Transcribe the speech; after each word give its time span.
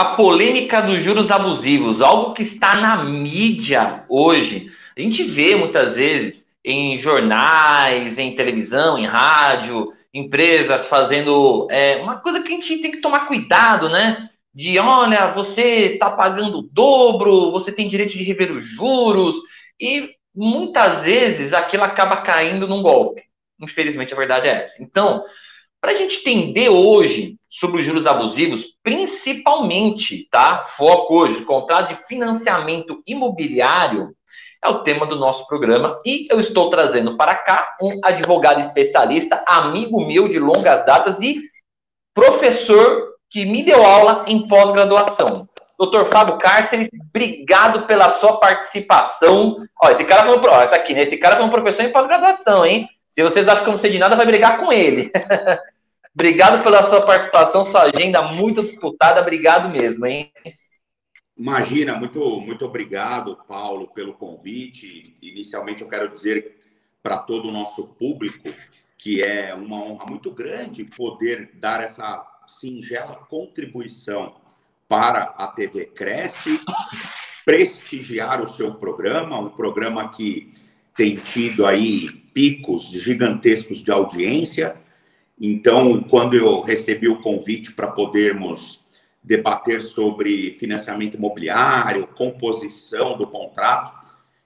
a 0.00 0.16
polêmica 0.16 0.80
dos 0.80 1.02
juros 1.02 1.30
abusivos, 1.30 2.00
algo 2.00 2.32
que 2.32 2.42
está 2.42 2.74
na 2.74 3.04
mídia 3.04 4.02
hoje. 4.08 4.72
A 4.96 5.00
gente 5.00 5.22
vê 5.24 5.54
muitas 5.54 5.94
vezes 5.94 6.42
em 6.64 6.98
jornais, 6.98 8.18
em 8.18 8.34
televisão, 8.34 8.96
em 8.96 9.04
rádio, 9.04 9.92
empresas 10.12 10.86
fazendo 10.86 11.68
é, 11.70 11.96
uma 11.96 12.18
coisa 12.18 12.40
que 12.40 12.48
a 12.48 12.50
gente 12.52 12.78
tem 12.78 12.90
que 12.90 13.02
tomar 13.02 13.26
cuidado, 13.26 13.90
né? 13.90 14.30
De 14.54 14.78
olha, 14.78 15.34
você 15.34 15.92
está 15.92 16.10
pagando 16.10 16.60
o 16.60 16.68
dobro, 16.72 17.50
você 17.50 17.70
tem 17.70 17.86
direito 17.86 18.16
de 18.16 18.24
rever 18.24 18.50
os 18.52 18.64
juros, 18.64 19.36
e 19.78 20.14
muitas 20.34 21.02
vezes 21.02 21.52
aquilo 21.52 21.84
acaba 21.84 22.22
caindo 22.22 22.66
num 22.66 22.82
golpe. 22.82 23.22
Infelizmente, 23.60 24.14
a 24.14 24.16
verdade 24.16 24.48
é 24.48 24.64
essa. 24.64 24.82
Então, 24.82 25.22
para 25.78 25.90
a 25.90 25.94
gente 25.94 26.18
entender 26.20 26.70
hoje 26.70 27.36
sobre 27.50 27.80
os 27.80 27.86
juros 27.86 28.06
abusivos, 28.06 28.64
principalmente, 28.82 30.28
tá? 30.30 30.66
Foco 30.76 31.14
hoje, 31.14 31.38
os 31.38 31.44
contratos 31.44 31.96
de 31.96 32.06
financiamento 32.06 33.02
imobiliário, 33.06 34.14
é 34.62 34.68
o 34.68 34.82
tema 34.82 35.06
do 35.06 35.16
nosso 35.16 35.46
programa 35.46 35.98
e 36.04 36.26
eu 36.30 36.38
estou 36.38 36.68
trazendo 36.68 37.16
para 37.16 37.34
cá 37.34 37.76
um 37.80 37.98
advogado 38.04 38.60
especialista, 38.60 39.42
amigo 39.46 40.04
meu 40.04 40.28
de 40.28 40.38
longas 40.38 40.84
datas 40.84 41.18
e 41.20 41.40
professor 42.14 43.08
que 43.30 43.46
me 43.46 43.64
deu 43.64 43.84
aula 43.84 44.24
em 44.26 44.46
pós-graduação. 44.46 45.48
Doutor 45.78 46.10
Fábio 46.10 46.36
Cárceres, 46.36 46.90
obrigado 47.08 47.86
pela 47.86 48.18
sua 48.18 48.38
participação. 48.38 49.56
Ó, 49.82 49.88
esse 49.88 50.04
cara 50.04 50.26
foi 50.26 50.36
um, 50.36 50.42
ó, 50.42 50.66
tá 50.66 50.76
aqui, 50.76 50.92
né? 50.92 51.02
Esse 51.02 51.16
cara 51.16 51.36
foi 51.36 51.46
um 51.46 51.50
professor 51.50 51.82
em 51.82 51.92
pós-graduação, 51.92 52.66
hein? 52.66 52.86
Se 53.08 53.22
vocês 53.22 53.48
acham 53.48 53.64
que 53.64 53.70
eu 53.70 53.72
não 53.72 53.78
sei 53.78 53.90
de 53.90 53.98
nada, 53.98 54.14
vai 54.14 54.26
brigar 54.26 54.60
com 54.60 54.70
ele. 54.70 55.10
obrigado 56.14 56.62
pela 56.62 56.88
sua 56.88 57.04
participação, 57.04 57.64
sua 57.66 57.82
agenda 57.84 58.22
muito 58.22 58.62
disputada. 58.62 59.20
Obrigado 59.20 59.70
mesmo, 59.70 60.06
hein? 60.06 60.32
Imagina, 61.36 61.96
muito, 61.96 62.40
muito 62.40 62.64
obrigado, 62.64 63.36
Paulo, 63.48 63.88
pelo 63.88 64.14
convite. 64.14 65.16
Inicialmente, 65.22 65.82
eu 65.82 65.88
quero 65.88 66.08
dizer 66.08 66.56
para 67.02 67.18
todo 67.18 67.48
o 67.48 67.52
nosso 67.52 67.88
público 67.94 68.52
que 69.00 69.22
é 69.22 69.54
uma 69.54 69.82
honra 69.82 70.04
muito 70.06 70.30
grande 70.30 70.84
poder 70.84 71.52
dar 71.54 71.82
essa 71.82 72.22
singela 72.46 73.14
contribuição 73.16 74.34
para 74.86 75.34
a 75.38 75.46
TV 75.46 75.86
Cresce, 75.86 76.60
prestigiar 77.44 78.42
o 78.42 78.46
seu 78.46 78.74
programa, 78.74 79.38
um 79.38 79.48
programa 79.48 80.10
que 80.10 80.52
tem 80.94 81.16
tido 81.16 81.64
aí 81.64 82.10
picos 82.34 82.90
gigantescos 82.90 83.82
de 83.82 83.90
audiência. 83.90 84.76
Então, 85.40 86.02
quando 86.02 86.36
eu 86.36 86.60
recebi 86.60 87.08
o 87.08 87.20
convite 87.20 87.72
para 87.72 87.86
podermos 87.86 88.80
debater 89.22 89.82
sobre 89.82 90.56
financiamento 90.58 91.16
imobiliário, 91.16 92.06
composição 92.06 93.16
do 93.16 93.26
contrato. 93.26 93.98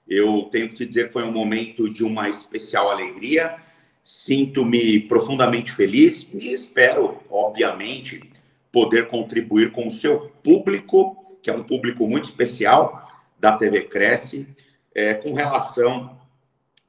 Eu 0.06 0.44
tenho 0.50 0.68
que 0.68 0.74
te 0.74 0.86
dizer 0.86 1.06
que 1.06 1.12
foi 1.12 1.22
um 1.22 1.32
momento 1.32 1.88
de 1.88 2.04
uma 2.04 2.28
especial 2.28 2.90
alegria. 2.90 3.56
Sinto-me 4.02 5.00
profundamente 5.00 5.72
feliz 5.72 6.28
e 6.34 6.52
espero, 6.52 7.20
obviamente, 7.30 8.30
poder 8.70 9.08
contribuir 9.08 9.72
com 9.72 9.86
o 9.86 9.90
seu 9.90 10.32
público, 10.42 11.38
que 11.42 11.48
é 11.48 11.54
um 11.54 11.62
público 11.62 12.06
muito 12.06 12.28
especial 12.28 13.02
da 13.38 13.56
TV 13.56 13.82
Cresce, 13.82 14.46
é, 14.94 15.14
com 15.14 15.32
relação 15.32 16.18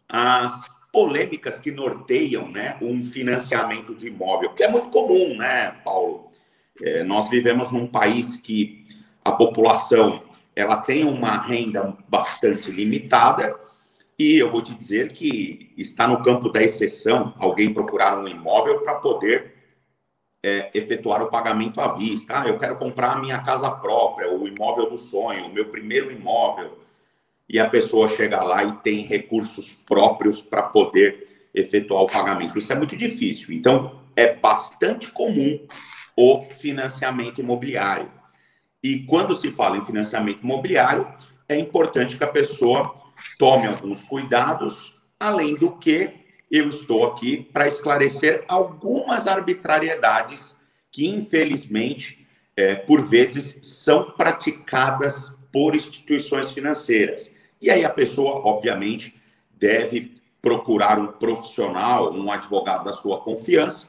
às 0.09 0.74
polêmicas 0.95 1.57
que 1.57 1.71
norteiam 1.71 2.49
né, 2.49 2.77
um 2.81 3.03
financiamento 3.03 3.93
de 3.93 4.07
imóvel, 4.07 4.53
que 4.53 4.63
é 4.63 4.69
muito 4.69 4.87
comum, 4.87 5.35
né, 5.35 5.71
Paulo? 5.83 6.29
É, 6.81 7.03
nós 7.03 7.29
vivemos 7.29 7.69
num 7.69 7.85
país 7.85 8.37
que 8.37 8.87
a 9.21 9.33
população 9.33 10.23
ela 10.55 10.77
tem 10.77 11.03
uma 11.03 11.37
renda 11.37 11.97
bastante 12.07 12.71
limitada 12.71 13.59
e 14.17 14.37
eu 14.37 14.49
vou 14.49 14.61
te 14.61 14.73
dizer 14.73 15.11
que 15.11 15.73
está 15.77 16.07
no 16.07 16.23
campo 16.23 16.49
da 16.49 16.63
exceção 16.63 17.33
alguém 17.37 17.73
procurar 17.73 18.17
um 18.17 18.25
imóvel 18.25 18.79
para 18.79 18.95
poder 18.95 19.53
é, 20.45 20.71
efetuar 20.73 21.21
o 21.21 21.29
pagamento 21.29 21.81
à 21.81 21.93
vista. 21.93 22.39
Ah, 22.39 22.47
eu 22.47 22.57
quero 22.57 22.77
comprar 22.77 23.11
a 23.11 23.19
minha 23.19 23.43
casa 23.43 23.69
própria, 23.69 24.31
o 24.31 24.47
imóvel 24.47 24.89
do 24.89 24.97
sonho, 24.97 25.47
o 25.47 25.53
meu 25.53 25.65
primeiro 25.65 26.09
imóvel. 26.09 26.84
E 27.47 27.59
a 27.59 27.69
pessoa 27.69 28.07
chega 28.07 28.43
lá 28.43 28.63
e 28.63 28.71
tem 28.77 29.01
recursos 29.01 29.73
próprios 29.73 30.41
para 30.41 30.63
poder 30.63 31.49
efetuar 31.53 32.03
o 32.03 32.07
pagamento. 32.07 32.57
Isso 32.57 32.71
é 32.73 32.75
muito 32.75 32.97
difícil. 32.97 33.53
Então, 33.53 34.01
é 34.15 34.33
bastante 34.33 35.11
comum 35.11 35.59
o 36.15 36.45
financiamento 36.55 37.39
imobiliário. 37.39 38.11
E 38.81 38.99
quando 38.99 39.35
se 39.35 39.51
fala 39.51 39.77
em 39.77 39.85
financiamento 39.85 40.41
imobiliário, 40.41 41.07
é 41.47 41.57
importante 41.57 42.17
que 42.17 42.23
a 42.23 42.27
pessoa 42.27 42.93
tome 43.37 43.67
alguns 43.67 44.01
cuidados, 44.03 44.95
além 45.19 45.55
do 45.55 45.75
que 45.77 46.11
eu 46.51 46.69
estou 46.69 47.05
aqui 47.05 47.47
para 47.51 47.67
esclarecer 47.67 48.43
algumas 48.47 49.27
arbitrariedades 49.27 50.55
que, 50.91 51.07
infelizmente, 51.07 52.25
é, 52.55 52.75
por 52.75 53.03
vezes 53.03 53.59
são 53.63 54.11
praticadas 54.11 55.37
por 55.51 55.75
instituições 55.75 56.51
financeiras. 56.51 57.31
E 57.65 57.71
aí 57.71 57.83
a 57.83 57.89
pessoa, 57.89 58.47
obviamente, 58.47 59.15
deve 59.57 60.13
procurar 60.39 60.99
um 60.99 61.07
profissional, 61.07 62.13
um 62.13 62.31
advogado 62.31 62.85
da 62.85 62.93
sua 62.93 63.19
confiança, 63.21 63.87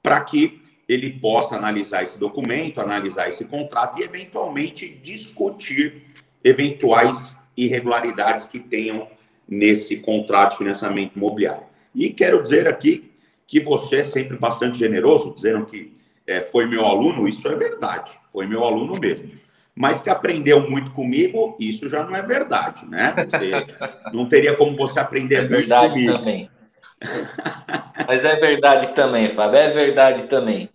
para 0.00 0.20
que 0.20 0.62
ele 0.88 1.10
possa 1.10 1.56
analisar 1.56 2.04
esse 2.04 2.20
documento, 2.20 2.80
analisar 2.80 3.28
esse 3.28 3.44
contrato 3.46 3.98
e, 3.98 4.04
eventualmente, 4.04 4.88
discutir 4.88 6.04
eventuais 6.44 7.36
irregularidades 7.56 8.48
que 8.48 8.60
tenham 8.60 9.08
nesse 9.48 9.96
contrato 9.96 10.52
de 10.52 10.58
financiamento 10.58 11.16
imobiliário. 11.16 11.64
E 11.92 12.10
quero 12.10 12.40
dizer 12.40 12.68
aqui 12.68 13.10
que 13.44 13.58
você 13.58 13.96
é 13.96 14.04
sempre 14.04 14.36
bastante 14.36 14.78
generoso, 14.78 15.34
dizendo 15.34 15.66
que 15.66 15.92
é, 16.24 16.42
foi 16.42 16.66
meu 16.66 16.84
aluno, 16.84 17.26
isso 17.26 17.48
é 17.48 17.56
verdade, 17.56 18.16
foi 18.30 18.46
meu 18.46 18.62
aluno 18.62 18.96
mesmo. 19.00 19.32
Mas 19.76 20.02
que 20.02 20.08
aprendeu 20.08 20.70
muito 20.70 20.90
comigo, 20.92 21.54
isso 21.60 21.88
já 21.88 22.02
não 22.02 22.16
é 22.16 22.22
verdade, 22.22 22.86
né? 22.88 23.14
Você, 23.28 23.50
não 24.12 24.26
teria 24.26 24.56
como 24.56 24.74
você 24.74 24.98
aprender 24.98 25.44
é 25.44 25.48
muito 25.48 25.68
comigo. 25.68 26.12
Também. 26.14 26.50
Mas 28.06 28.24
é 28.24 28.36
verdade 28.36 28.94
também, 28.94 29.34
Fábio, 29.34 29.58
é 29.58 29.70
verdade 29.70 30.28
também. 30.28 30.70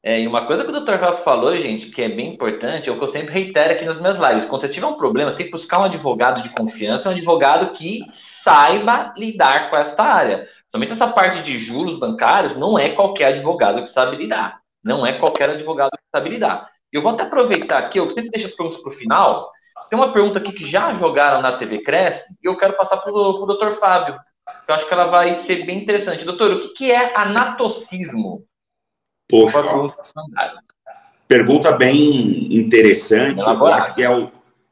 É, 0.00 0.20
e 0.20 0.28
uma 0.28 0.46
coisa 0.46 0.64
que 0.64 0.70
o 0.70 0.80
Dr. 0.80 0.94
Rafa 0.94 1.24
falou, 1.24 1.56
gente, 1.58 1.90
que 1.90 2.00
é 2.00 2.08
bem 2.08 2.32
importante, 2.34 2.88
é 2.88 2.92
o 2.92 2.96
que 2.96 3.04
eu 3.04 3.08
sempre 3.08 3.34
reitero 3.34 3.72
aqui 3.72 3.84
nas 3.84 4.00
minhas 4.00 4.16
lives. 4.16 4.46
Quando 4.46 4.60
você 4.60 4.68
tiver 4.68 4.86
um 4.86 4.96
problema, 4.96 5.32
você 5.32 5.38
tem 5.38 5.46
que 5.46 5.52
buscar 5.52 5.80
um 5.80 5.84
advogado 5.84 6.40
de 6.42 6.50
confiança, 6.50 7.08
um 7.08 7.12
advogado 7.12 7.72
que 7.72 8.04
saiba 8.12 9.12
lidar 9.16 9.68
com 9.68 9.76
essa 9.76 10.02
área. 10.02 10.48
Somente 10.68 10.92
essa 10.92 11.08
parte 11.08 11.42
de 11.42 11.58
juros 11.58 11.98
bancários, 11.98 12.56
não 12.56 12.78
é 12.78 12.90
qualquer 12.90 13.34
advogado 13.34 13.82
que 13.82 13.90
sabe 13.90 14.16
lidar. 14.16 14.60
Não 14.84 15.04
é 15.04 15.18
qualquer 15.18 15.50
advogado 15.50 15.90
que 15.90 16.10
sabe 16.14 16.30
lidar. 16.30 16.70
Eu 16.92 17.02
vou 17.02 17.12
até 17.12 17.22
aproveitar 17.22 17.78
aqui, 17.78 17.98
eu 17.98 18.10
sempre 18.10 18.30
deixo 18.30 18.48
as 18.48 18.54
perguntas 18.54 18.80
para 18.80 18.90
o 18.90 18.94
final. 18.94 19.52
Tem 19.90 19.98
uma 19.98 20.12
pergunta 20.12 20.38
aqui 20.38 20.52
que 20.52 20.66
já 20.66 20.92
jogaram 20.94 21.40
na 21.42 21.58
TV 21.58 21.82
Cresce, 21.82 22.34
e 22.42 22.46
eu 22.46 22.56
quero 22.56 22.76
passar 22.76 22.98
para 22.98 23.12
o 23.12 23.46
Dr. 23.46 23.78
Fábio. 23.78 24.18
Eu 24.66 24.74
acho 24.74 24.86
que 24.86 24.94
ela 24.94 25.06
vai 25.06 25.34
ser 25.36 25.66
bem 25.66 25.82
interessante. 25.82 26.24
Doutor, 26.24 26.52
o 26.52 26.60
que, 26.60 26.68
que 26.68 26.90
é 26.90 27.16
anatocismo? 27.16 28.44
Poxa, 29.28 29.62
pergunta 31.26 31.72
bem 31.72 32.54
interessante. 32.56 33.44
Eu 33.44 33.66
acho 33.66 33.94
que 33.94 34.02
é, 34.02 34.10
o, 34.10 34.30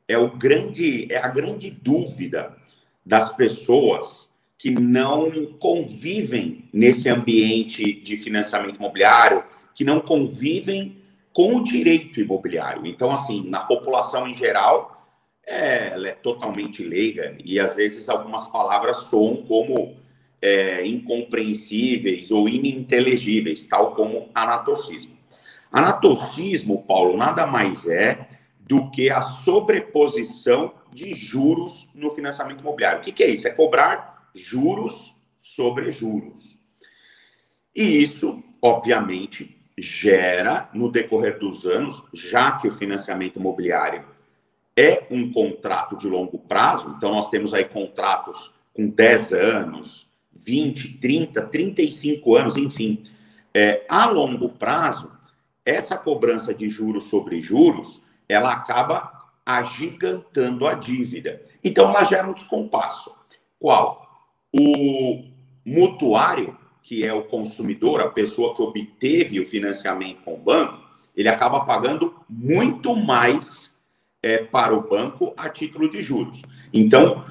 é, 0.09 0.17
o 0.17 0.31
grande, 0.31 1.13
é 1.13 1.19
a 1.19 1.29
grande 1.29 1.71
dúvida 1.71 2.57
das 3.05 3.33
pessoas 3.33 4.31
que 4.59 4.71
não 4.71 5.31
convivem 5.59 6.69
nesse 6.73 7.11
ambiente 7.11 8.01
de 8.01 8.17
financiamento 8.17 8.77
imobiliário, 8.77 9.45
que 9.75 9.85
não 9.85 10.01
convivem 10.01 10.97
com 11.37 11.57
o 11.57 11.63
direito 11.63 12.19
imobiliário. 12.19 12.87
Então, 12.87 13.11
assim, 13.13 13.47
na 13.47 13.61
população 13.61 14.27
em 14.27 14.35
geral, 14.35 15.07
é, 15.47 15.89
ela 15.89 16.09
é 16.09 16.13
totalmente 16.13 16.83
leiga 16.83 17.37
e 17.45 17.61
às 17.61 17.77
vezes 17.77 18.09
algumas 18.09 18.49
palavras 18.49 18.97
soam 19.09 19.45
como 19.47 19.97
é, 20.41 20.87
incompreensíveis 20.87 22.31
ou 22.31 22.49
ininteligíveis, 22.49 23.67
tal 23.67 23.95
como 23.95 24.31
anatocismo. 24.35 25.15
Anatocismo, 25.71 26.83
Paulo, 26.85 27.19
nada 27.19 27.47
mais 27.47 27.87
é 27.87 28.27
do 28.61 28.91
que 28.91 29.11
a 29.11 29.21
sobreposição 29.21 30.73
de 30.91 31.15
juros 31.15 31.91
no 31.95 32.11
financiamento 32.13 32.61
imobiliário. 32.61 33.01
O 33.01 33.03
que, 33.03 33.13
que 33.13 33.23
é 33.23 33.29
isso? 33.29 33.47
É 33.47 33.51
cobrar 33.51 34.31
juros 34.35 35.15
sobre 35.39 35.93
juros. 35.93 36.59
E 37.75 37.83
isso, 37.83 38.43
obviamente, 38.63 39.56
gera, 39.79 40.71
no 40.73 40.91
decorrer 40.91 41.39
dos 41.39 41.67
anos, 41.67 42.03
já 42.13 42.53
que 42.53 42.69
o 42.69 42.73
financiamento 42.73 43.39
imobiliário 43.39 44.05
é 44.77 45.07
um 45.11 45.33
contrato 45.33 45.97
de 45.97 46.07
longo 46.07 46.39
prazo, 46.39 46.95
então 46.97 47.13
nós 47.13 47.31
temos 47.31 47.55
aí 47.55 47.65
contratos 47.65 48.53
com 48.75 48.89
10 48.89 49.33
anos, 49.33 50.07
20, 50.35 50.99
30, 50.99 51.43
35 51.43 52.37
anos, 52.37 52.57
enfim, 52.57 53.05
é, 53.55 53.85
a 53.89 54.07
longo 54.07 54.51
prazo, 54.51 55.11
essa 55.65 55.97
cobrança 55.97 56.55
de 56.55 56.69
juros 56.69 57.05
sobre 57.05 57.41
juros, 57.41 58.03
ela 58.29 58.53
acaba 58.53 59.17
agigantando 59.45 60.67
a 60.67 60.75
dívida. 60.75 61.43
Então, 61.65 61.89
ela 61.89 62.05
gera 62.05 62.29
um 62.29 62.35
descompasso. 62.35 63.15
Qual? 63.59 64.07
O 64.55 65.25
mutuário, 65.65 66.57
que 66.87 67.05
é 67.05 67.13
o 67.13 67.25
consumidor, 67.25 68.01
a 68.01 68.09
pessoa 68.09 68.55
que 68.55 68.63
obteve 68.63 69.41
o 69.41 69.45
financiamento 69.45 70.23
com 70.23 70.35
o 70.35 70.39
banco, 70.39 70.81
ele 71.17 71.29
acaba 71.29 71.65
pagando 71.65 72.15
muito 72.31 72.95
mais 72.95 73.77
é, 74.23 74.39
para 74.39 74.73
o 74.73 74.89
banco 74.89 75.35
a 75.37 75.49
título 75.49 75.91
de 75.91 76.01
juros. 76.01 76.43
Então, 76.73 77.25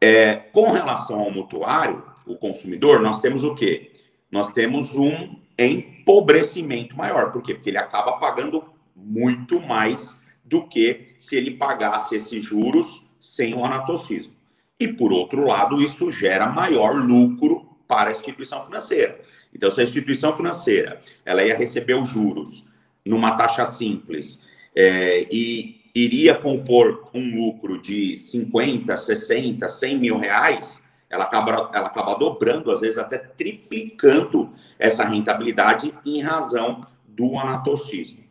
é, 0.00 0.36
com 0.36 0.70
relação 0.70 1.18
ao 1.18 1.32
mutuário, 1.32 2.04
o 2.24 2.36
consumidor, 2.36 3.00
nós 3.00 3.20
temos 3.20 3.42
o 3.42 3.56
quê? 3.56 3.90
Nós 4.30 4.52
temos 4.52 4.94
um 4.94 5.34
empobrecimento 5.58 6.96
maior. 6.96 7.32
Por 7.32 7.42
quê? 7.42 7.54
Porque 7.54 7.70
ele 7.70 7.78
acaba 7.78 8.12
pagando 8.18 8.62
muito 8.94 9.60
mais 9.60 10.20
do 10.44 10.64
que 10.68 11.16
se 11.18 11.34
ele 11.34 11.56
pagasse 11.56 12.14
esses 12.14 12.44
juros 12.44 13.04
sem 13.18 13.52
o 13.52 13.64
anatocismo. 13.64 14.32
E, 14.78 14.86
por 14.86 15.12
outro 15.12 15.44
lado, 15.44 15.82
isso 15.82 16.12
gera 16.12 16.46
maior 16.46 16.94
lucro 16.94 17.63
para 17.86 18.10
a 18.10 18.12
instituição 18.12 18.64
financeira. 18.64 19.20
Então, 19.54 19.70
se 19.70 19.80
a 19.80 19.84
instituição 19.84 20.36
financeira 20.36 21.00
ela 21.24 21.42
ia 21.44 21.56
receber 21.56 21.94
os 21.94 22.08
juros 22.08 22.66
numa 23.04 23.36
taxa 23.36 23.66
simples 23.66 24.40
é, 24.74 25.26
e 25.30 25.82
iria 25.94 26.34
compor 26.34 27.08
um 27.14 27.34
lucro 27.34 27.80
de 27.80 28.16
50, 28.16 28.96
60, 28.96 29.68
100 29.68 29.98
mil 29.98 30.18
reais, 30.18 30.82
ela 31.08 31.24
acaba, 31.24 31.70
ela 31.72 31.86
acaba 31.86 32.14
dobrando, 32.14 32.72
às 32.72 32.80
vezes 32.80 32.98
até 32.98 33.18
triplicando 33.18 34.52
essa 34.78 35.04
rentabilidade 35.04 35.94
em 36.04 36.20
razão 36.20 36.84
do 37.06 37.38
anatocismo. 37.38 38.24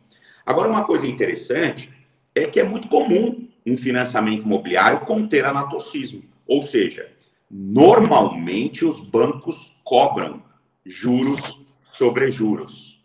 Agora, 0.44 0.68
uma 0.68 0.84
coisa 0.84 1.06
interessante 1.06 1.90
é 2.34 2.44
que 2.46 2.60
é 2.60 2.64
muito 2.64 2.88
comum 2.88 3.48
um 3.66 3.78
financiamento 3.78 4.42
imobiliário 4.42 5.00
conter 5.00 5.46
anatocismo, 5.46 6.22
ou 6.46 6.62
seja, 6.62 7.10
normalmente 7.50 8.84
os 8.84 9.00
bancos 9.00 9.76
cobram 9.84 10.42
juros 10.84 11.60
sobre 11.84 12.30
juros. 12.30 13.00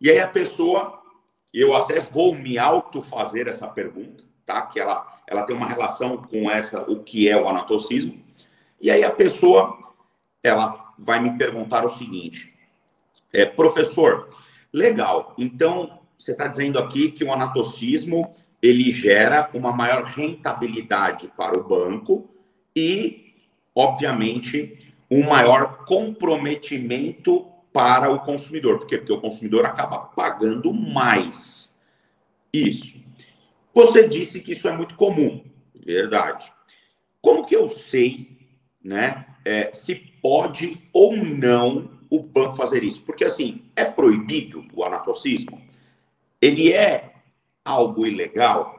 E 0.00 0.10
aí 0.10 0.18
a 0.18 0.28
pessoa, 0.28 1.02
eu 1.52 1.74
até 1.74 2.00
vou 2.00 2.34
me 2.34 2.58
autofazer 2.58 3.48
essa 3.48 3.66
pergunta, 3.66 4.24
tá? 4.44 4.62
Que 4.62 4.80
ela, 4.80 5.20
ela 5.26 5.42
tem 5.44 5.56
uma 5.56 5.66
relação 5.66 6.16
com 6.18 6.50
essa, 6.50 6.82
o 6.90 7.02
que 7.02 7.28
é 7.28 7.40
o 7.40 7.48
anatocismo. 7.48 8.22
E 8.80 8.90
aí 8.90 9.04
a 9.04 9.10
pessoa, 9.10 9.78
ela 10.42 10.92
vai 10.98 11.20
me 11.20 11.36
perguntar 11.36 11.84
o 11.84 11.88
seguinte, 11.88 12.54
é, 13.32 13.44
professor, 13.44 14.28
legal, 14.72 15.34
então 15.38 16.00
você 16.18 16.32
está 16.32 16.46
dizendo 16.46 16.78
aqui 16.78 17.10
que 17.10 17.24
o 17.24 17.32
anatocismo 17.32 18.32
ele 18.62 18.92
gera 18.92 19.50
uma 19.52 19.72
maior 19.72 20.04
rentabilidade 20.04 21.30
para 21.36 21.58
o 21.58 21.62
banco 21.62 22.30
e, 22.74 23.23
obviamente, 23.74 24.94
um 25.10 25.28
maior 25.28 25.84
comprometimento 25.84 27.46
para 27.72 28.10
o 28.10 28.20
consumidor. 28.20 28.78
Por 28.78 28.86
quê? 28.86 28.98
Porque 28.98 29.12
o 29.12 29.20
consumidor 29.20 29.66
acaba 29.66 29.98
pagando 29.98 30.72
mais. 30.72 31.72
Isso. 32.52 33.02
Você 33.74 34.08
disse 34.08 34.40
que 34.40 34.52
isso 34.52 34.68
é 34.68 34.72
muito 34.72 34.94
comum. 34.94 35.44
Verdade. 35.74 36.52
Como 37.20 37.44
que 37.44 37.56
eu 37.56 37.68
sei, 37.68 38.38
né, 38.82 39.26
é, 39.44 39.72
se 39.72 39.94
pode 39.94 40.80
ou 40.92 41.16
não 41.16 41.90
o 42.08 42.20
banco 42.20 42.56
fazer 42.56 42.84
isso? 42.84 43.02
Porque, 43.02 43.24
assim, 43.24 43.62
é 43.74 43.84
proibido 43.84 44.64
o 44.72 44.84
anatocismo? 44.84 45.60
Ele 46.40 46.72
é 46.72 47.14
algo 47.64 48.06
ilegal? 48.06 48.78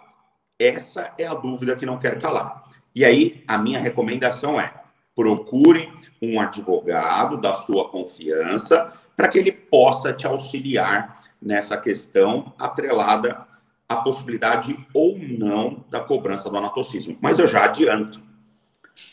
Essa 0.57 1.13
é 1.17 1.25
a 1.25 1.33
dúvida 1.33 1.75
que 1.75 1.85
não 1.85 1.99
quero 1.99 2.21
calar. 2.21 2.63
E 2.93 3.03
aí, 3.03 3.43
a 3.45 3.57
minha 3.57 3.79
recomendação 3.79 4.59
é: 4.59 4.73
procure 5.15 5.91
um 6.21 6.39
advogado 6.39 7.37
da 7.37 7.55
sua 7.55 7.89
confiança 7.89 8.93
para 9.15 9.29
que 9.29 9.39
ele 9.39 9.51
possa 9.51 10.11
te 10.11 10.27
auxiliar 10.27 11.23
nessa 11.41 11.77
questão 11.77 12.53
atrelada 12.59 13.47
à 13.87 13.95
possibilidade 13.97 14.77
ou 14.93 15.17
não 15.17 15.85
da 15.89 16.01
cobrança 16.01 16.49
do 16.49 16.57
anatocismo. 16.57 17.17
Mas 17.21 17.39
eu 17.39 17.47
já 17.47 17.63
adianto. 17.63 18.21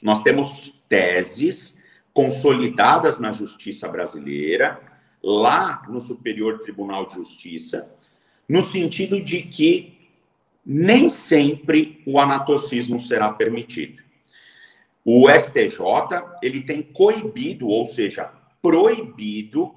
Nós 0.02 0.22
temos 0.22 0.82
teses 0.88 1.81
consolidadas 2.12 3.19
na 3.19 3.32
justiça 3.32 3.88
brasileira, 3.88 4.81
lá 5.22 5.82
no 5.88 6.00
Superior 6.00 6.58
Tribunal 6.58 7.06
de 7.06 7.14
Justiça, 7.14 7.88
no 8.48 8.60
sentido 8.60 9.20
de 9.20 9.43
que 9.43 10.10
nem 10.64 11.08
sempre 11.08 12.02
o 12.06 12.19
anatocismo 12.19 12.98
será 12.98 13.31
permitido. 13.31 14.02
O 15.04 15.28
STJ, 15.28 15.81
ele 16.43 16.62
tem 16.62 16.82
coibido, 16.82 17.69
ou 17.69 17.87
seja, 17.87 18.31
proibido 18.60 19.75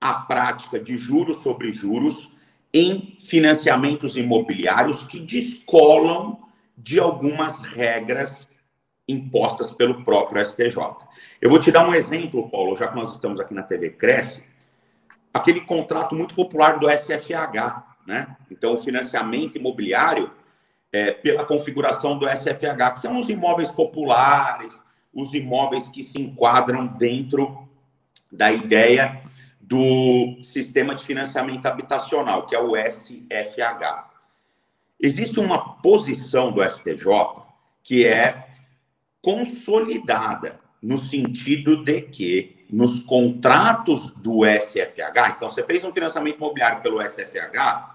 a 0.00 0.14
prática 0.14 0.80
de 0.80 0.96
juros 0.96 1.38
sobre 1.38 1.72
juros 1.72 2.32
em 2.72 3.18
financiamentos 3.22 4.16
imobiliários 4.16 5.06
que 5.06 5.20
descolam 5.20 6.40
de 6.76 6.98
algumas 6.98 7.60
regras 7.60 8.50
impostas 9.06 9.70
pelo 9.70 10.04
próprio 10.04 10.44
STJ. 10.44 10.76
Eu 11.40 11.50
vou 11.50 11.60
te 11.60 11.70
dar 11.70 11.86
um 11.86 11.94
exemplo, 11.94 12.48
Paulo, 12.48 12.76
já 12.76 12.88
que 12.88 12.96
nós 12.96 13.12
estamos 13.12 13.38
aqui 13.38 13.52
na 13.52 13.62
TV 13.62 13.90
Cresce, 13.90 14.42
aquele 15.34 15.60
contrato 15.60 16.14
muito 16.14 16.34
popular 16.34 16.78
do 16.78 16.88
SFH, 16.88 17.84
né? 18.06 18.36
Então, 18.50 18.74
o 18.74 18.78
financiamento 18.78 19.58
imobiliário 19.58 20.30
é, 20.92 21.10
pela 21.10 21.44
configuração 21.44 22.18
do 22.18 22.28
SFH, 22.28 22.92
que 22.94 23.00
são 23.00 23.16
os 23.16 23.28
imóveis 23.28 23.70
populares, 23.70 24.84
os 25.12 25.32
imóveis 25.32 25.88
que 25.88 26.02
se 26.02 26.20
enquadram 26.20 26.86
dentro 26.86 27.66
da 28.30 28.52
ideia 28.52 29.22
do 29.60 30.38
sistema 30.42 30.94
de 30.94 31.02
financiamento 31.02 31.64
habitacional, 31.66 32.46
que 32.46 32.54
é 32.54 32.60
o 32.60 32.76
SFH. 32.76 34.10
Existe 35.00 35.40
uma 35.40 35.76
posição 35.76 36.52
do 36.52 36.62
STJ 36.62 37.06
que 37.82 38.06
é 38.06 38.48
consolidada 39.22 40.60
no 40.82 40.98
sentido 40.98 41.82
de 41.82 42.02
que 42.02 42.66
nos 42.70 43.02
contratos 43.02 44.10
do 44.12 44.44
SFH, 44.44 45.36
então 45.36 45.48
você 45.48 45.62
fez 45.62 45.84
um 45.84 45.92
financiamento 45.92 46.36
imobiliário 46.36 46.82
pelo 46.82 47.02
SFH, 47.02 47.94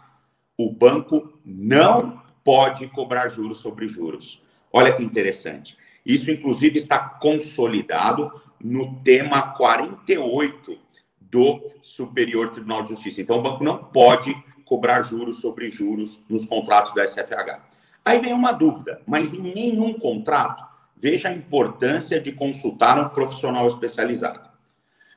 o 0.57 0.71
banco 0.71 1.39
não 1.43 2.21
pode 2.47 2.87
cobrar 2.87 3.27
juros 3.27 3.57
sobre 3.57 3.87
juros. 3.87 4.41
Olha 4.71 4.93
que 4.93 5.03
interessante. 5.03 5.77
Isso, 6.05 6.31
inclusive, 6.31 6.77
está 6.77 6.97
consolidado 6.97 8.31
no 8.57 9.01
tema 9.01 9.41
48 9.51 10.79
do 11.19 11.59
Superior 11.83 12.51
Tribunal 12.51 12.83
de 12.83 12.91
Justiça. 12.91 13.21
Então, 13.21 13.39
o 13.39 13.41
banco 13.41 13.65
não 13.65 13.77
pode 13.77 14.33
cobrar 14.63 15.01
juros 15.01 15.41
sobre 15.41 15.69
juros 15.69 16.21
nos 16.29 16.45
contratos 16.45 16.93
do 16.93 17.01
SFH. 17.01 17.59
Aí 18.05 18.21
vem 18.21 18.31
uma 18.31 18.53
dúvida, 18.53 19.01
mas 19.05 19.33
em 19.33 19.41
nenhum 19.41 19.99
contrato, 19.99 20.65
veja 20.95 21.27
a 21.27 21.33
importância 21.33 22.21
de 22.21 22.31
consultar 22.31 22.97
um 22.97 23.09
profissional 23.09 23.67
especializado. 23.67 24.49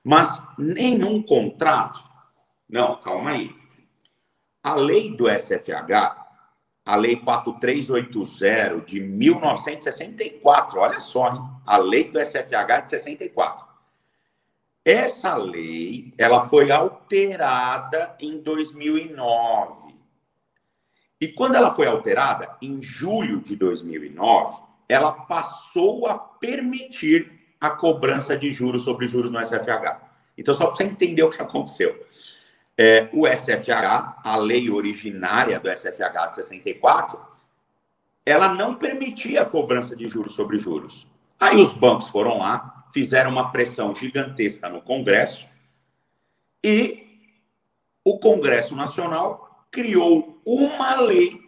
Mas 0.02 0.42
nenhum 0.58 1.22
contrato, 1.22 2.02
não, 2.68 2.96
calma 2.96 3.30
aí. 3.30 3.54
A 4.64 4.74
lei 4.74 5.16
do 5.16 5.28
SFH 5.28 6.19
a 6.84 6.96
Lei 6.96 7.16
4380 7.16 8.80
de 8.86 9.00
1964. 9.00 10.80
Olha 10.80 11.00
só, 11.00 11.32
hein? 11.32 11.40
a 11.66 11.76
lei 11.76 12.10
do 12.10 12.18
SFH 12.18 12.82
de 12.82 12.90
64. 12.90 13.64
Essa 14.84 15.36
lei, 15.36 16.12
ela 16.18 16.42
foi 16.42 16.70
alterada 16.72 18.16
em 18.18 18.38
2009. 18.40 19.94
E 21.20 21.28
quando 21.28 21.54
ela 21.54 21.70
foi 21.70 21.86
alterada, 21.86 22.56
em 22.60 22.80
julho 22.80 23.40
de 23.40 23.54
2009, 23.54 24.58
ela 24.88 25.12
passou 25.12 26.08
a 26.08 26.18
permitir 26.18 27.30
a 27.60 27.70
cobrança 27.70 28.36
de 28.36 28.52
juros 28.52 28.82
sobre 28.82 29.06
juros 29.06 29.30
no 29.30 29.38
SFH. 29.38 30.00
Então, 30.36 30.54
só 30.54 30.66
para 30.66 30.76
você 30.76 30.84
entender 30.84 31.22
o 31.22 31.30
que 31.30 31.42
aconteceu. 31.42 32.04
É, 32.82 33.10
o 33.12 33.26
SFH, 33.26 34.22
a 34.24 34.36
lei 34.38 34.70
originária 34.70 35.60
do 35.60 35.68
SFH 35.68 36.30
de 36.30 36.36
64, 36.36 37.20
ela 38.24 38.54
não 38.54 38.74
permitia 38.74 39.42
a 39.42 39.44
cobrança 39.44 39.94
de 39.94 40.08
juros 40.08 40.34
sobre 40.34 40.58
juros. 40.58 41.06
Aí 41.38 41.56
os 41.60 41.74
bancos 41.74 42.08
foram 42.08 42.38
lá, 42.38 42.86
fizeram 42.90 43.32
uma 43.32 43.52
pressão 43.52 43.94
gigantesca 43.94 44.66
no 44.70 44.80
Congresso 44.80 45.46
e 46.64 47.06
o 48.02 48.18
Congresso 48.18 48.74
Nacional 48.74 49.66
criou 49.70 50.40
uma 50.46 50.98
lei 51.02 51.38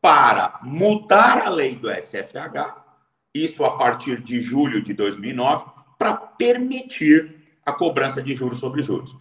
para 0.00 0.58
mudar 0.64 1.46
a 1.46 1.48
lei 1.48 1.76
do 1.76 1.88
SFH, 1.88 2.84
isso 3.32 3.64
a 3.64 3.78
partir 3.78 4.20
de 4.20 4.40
julho 4.40 4.82
de 4.82 4.92
2009, 4.94 5.70
para 5.96 6.16
permitir 6.16 7.40
a 7.64 7.72
cobrança 7.72 8.20
de 8.20 8.34
juros 8.34 8.58
sobre 8.58 8.82
juros. 8.82 9.16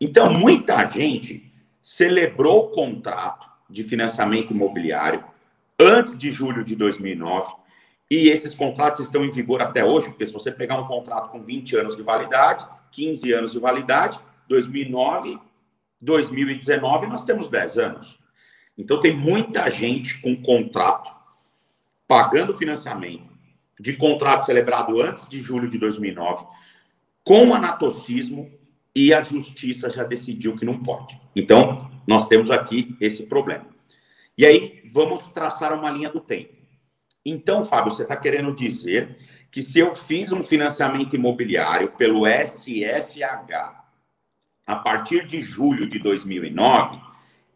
Então, 0.00 0.32
muita 0.32 0.88
gente 0.90 1.52
celebrou 1.82 2.66
o 2.66 2.70
contrato 2.70 3.48
de 3.68 3.82
financiamento 3.82 4.52
imobiliário 4.52 5.24
antes 5.78 6.18
de 6.18 6.30
julho 6.32 6.64
de 6.64 6.74
2009 6.76 7.52
e 8.10 8.28
esses 8.28 8.54
contratos 8.54 9.00
estão 9.00 9.24
em 9.24 9.30
vigor 9.30 9.60
até 9.60 9.84
hoje, 9.84 10.08
porque 10.08 10.26
se 10.26 10.32
você 10.32 10.52
pegar 10.52 10.80
um 10.80 10.86
contrato 10.86 11.30
com 11.30 11.42
20 11.42 11.76
anos 11.76 11.96
de 11.96 12.02
validade, 12.02 12.66
15 12.92 13.32
anos 13.32 13.52
de 13.52 13.58
validade, 13.58 14.20
2009, 14.48 15.38
2019, 16.00 17.06
nós 17.08 17.24
temos 17.24 17.48
10 17.48 17.78
anos. 17.78 18.18
Então, 18.78 19.00
tem 19.00 19.16
muita 19.16 19.68
gente 19.70 20.20
com 20.20 20.36
contrato, 20.40 21.10
pagando 22.06 22.56
financiamento, 22.56 23.34
de 23.80 23.94
contrato 23.94 24.44
celebrado 24.44 25.00
antes 25.00 25.28
de 25.28 25.40
julho 25.40 25.68
de 25.68 25.78
2009, 25.78 26.46
com 27.24 27.52
anatocismo, 27.52 28.55
e 28.96 29.12
a 29.12 29.20
justiça 29.20 29.90
já 29.90 30.02
decidiu 30.04 30.56
que 30.56 30.64
não 30.64 30.82
pode. 30.82 31.20
Então, 31.36 31.90
nós 32.06 32.26
temos 32.26 32.50
aqui 32.50 32.96
esse 32.98 33.24
problema. 33.24 33.66
E 34.38 34.46
aí, 34.46 34.82
vamos 34.90 35.26
traçar 35.26 35.78
uma 35.78 35.90
linha 35.90 36.08
do 36.08 36.18
tempo. 36.18 36.54
Então, 37.22 37.62
Fábio, 37.62 37.92
você 37.92 38.04
está 38.04 38.16
querendo 38.16 38.54
dizer 38.54 39.18
que 39.50 39.60
se 39.60 39.78
eu 39.78 39.94
fiz 39.94 40.32
um 40.32 40.42
financiamento 40.42 41.14
imobiliário 41.14 41.92
pelo 41.92 42.26
SFH 42.26 43.84
a 44.66 44.76
partir 44.76 45.26
de 45.26 45.42
julho 45.42 45.86
de 45.86 45.98
2009 45.98 46.98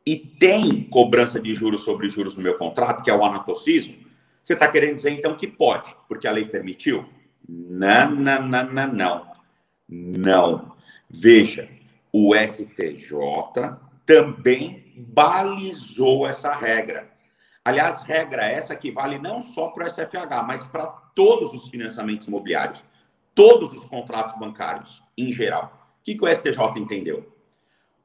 e 0.05 0.19
tem 0.19 0.85
cobrança 0.85 1.41
de 1.41 1.55
juros 1.55 1.85
sobre 1.85 2.07
juros 2.09 2.35
no 2.35 2.43
meu 2.43 2.59
contrato, 2.59 3.03
que 3.03 3.11
é 3.11 3.15
o 3.15 3.25
anatocismo, 3.25 3.97
você 4.43 4.53
está 4.53 4.71
querendo 4.71 4.97
dizer 4.97 5.13
então 5.13 5.37
que 5.37 5.47
pode, 5.47 5.95
porque 6.07 6.29
a 6.29 6.33
lei 6.33 6.45
permitiu? 6.45 7.09
Não, 7.49 8.11
não, 8.11 8.47
não, 8.47 8.71
não, 8.71 8.93
não. 8.93 9.31
Não. 9.89 10.80
Veja, 11.11 11.69
o 12.13 12.35
STJ 12.35 13.77
também 14.07 14.95
balizou 14.97 16.27
essa 16.27 16.53
regra. 16.53 17.11
Aliás, 17.65 18.05
regra 18.05 18.45
essa 18.45 18.77
que 18.77 18.91
vale 18.91 19.19
não 19.19 19.41
só 19.41 19.69
para 19.69 19.87
o 19.87 19.91
SFH, 19.91 20.47
mas 20.47 20.63
para 20.63 20.87
todos 21.15 21.53
os 21.53 21.69
financiamentos 21.69 22.29
imobiliários, 22.29 22.83
todos 23.35 23.73
os 23.73 23.85
contratos 23.85 24.39
bancários, 24.39 25.03
em 25.19 25.33
geral. 25.33 25.97
O 26.01 26.05
que, 26.05 26.15
que 26.15 26.25
o 26.25 26.35
STJ 26.35 26.79
entendeu? 26.79 27.37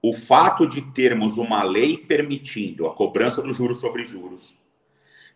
O 0.02 0.14
fato 0.14 0.68
de 0.68 0.82
termos 0.92 1.38
uma 1.38 1.64
lei 1.64 1.98
permitindo 1.98 2.88
a 2.88 2.94
cobrança 2.94 3.42
do 3.42 3.54
juros 3.54 3.78
sobre 3.78 4.06
juros 4.06 4.58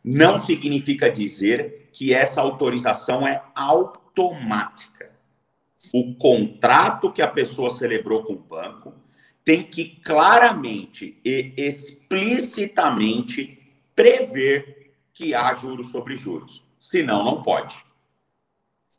não 0.03 0.37
significa 0.37 1.09
dizer 1.09 1.89
que 1.91 2.13
essa 2.13 2.41
autorização 2.41 3.27
é 3.27 3.43
automática. 3.55 4.88
O 5.93 6.15
contrato 6.15 7.11
que 7.11 7.21
a 7.21 7.27
pessoa 7.27 7.71
celebrou 7.71 8.23
com 8.23 8.33
o 8.33 8.39
banco 8.39 8.93
tem 9.43 9.63
que 9.63 9.99
claramente 10.01 11.19
e 11.25 11.53
explicitamente 11.57 13.57
prever 13.95 14.93
que 15.13 15.33
há 15.33 15.53
juros 15.55 15.91
sobre 15.91 16.17
juros. 16.17 16.63
Senão, 16.79 17.23
não 17.23 17.41
pode. 17.41 17.83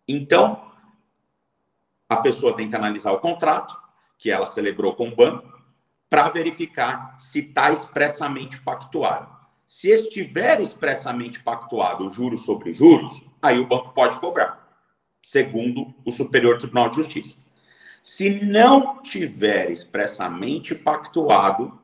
Então, 0.07 0.71
a 2.09 2.17
pessoa 2.17 2.57
tem 2.57 2.69
que 2.69 2.75
analisar 2.75 3.13
o 3.13 3.21
contrato 3.21 3.79
que 4.19 4.31
ela 4.31 4.47
celebrou 4.47 4.95
com 4.95 5.09
o 5.09 5.15
banco 5.15 5.51
para 6.11 6.29
verificar 6.29 7.17
se 7.21 7.39
está 7.39 7.73
expressamente 7.73 8.61
pactuado. 8.61 9.39
Se 9.65 9.89
estiver 9.89 10.61
expressamente 10.61 11.41
pactuado 11.41 12.09
o 12.09 12.11
juros 12.11 12.45
sobre 12.45 12.73
juros, 12.73 13.23
aí 13.41 13.61
o 13.61 13.69
banco 13.69 13.95
pode 13.95 14.19
cobrar, 14.19 14.70
segundo 15.23 15.95
o 16.05 16.13
Superior 16.13 16.59
Tribunal 16.59 16.89
de 16.89 16.97
Justiça. 16.97 17.37
Se 18.03 18.31
não 18.45 19.03
tiver 19.03 19.71
expressamente 19.71 20.75
pactuado 20.75 21.79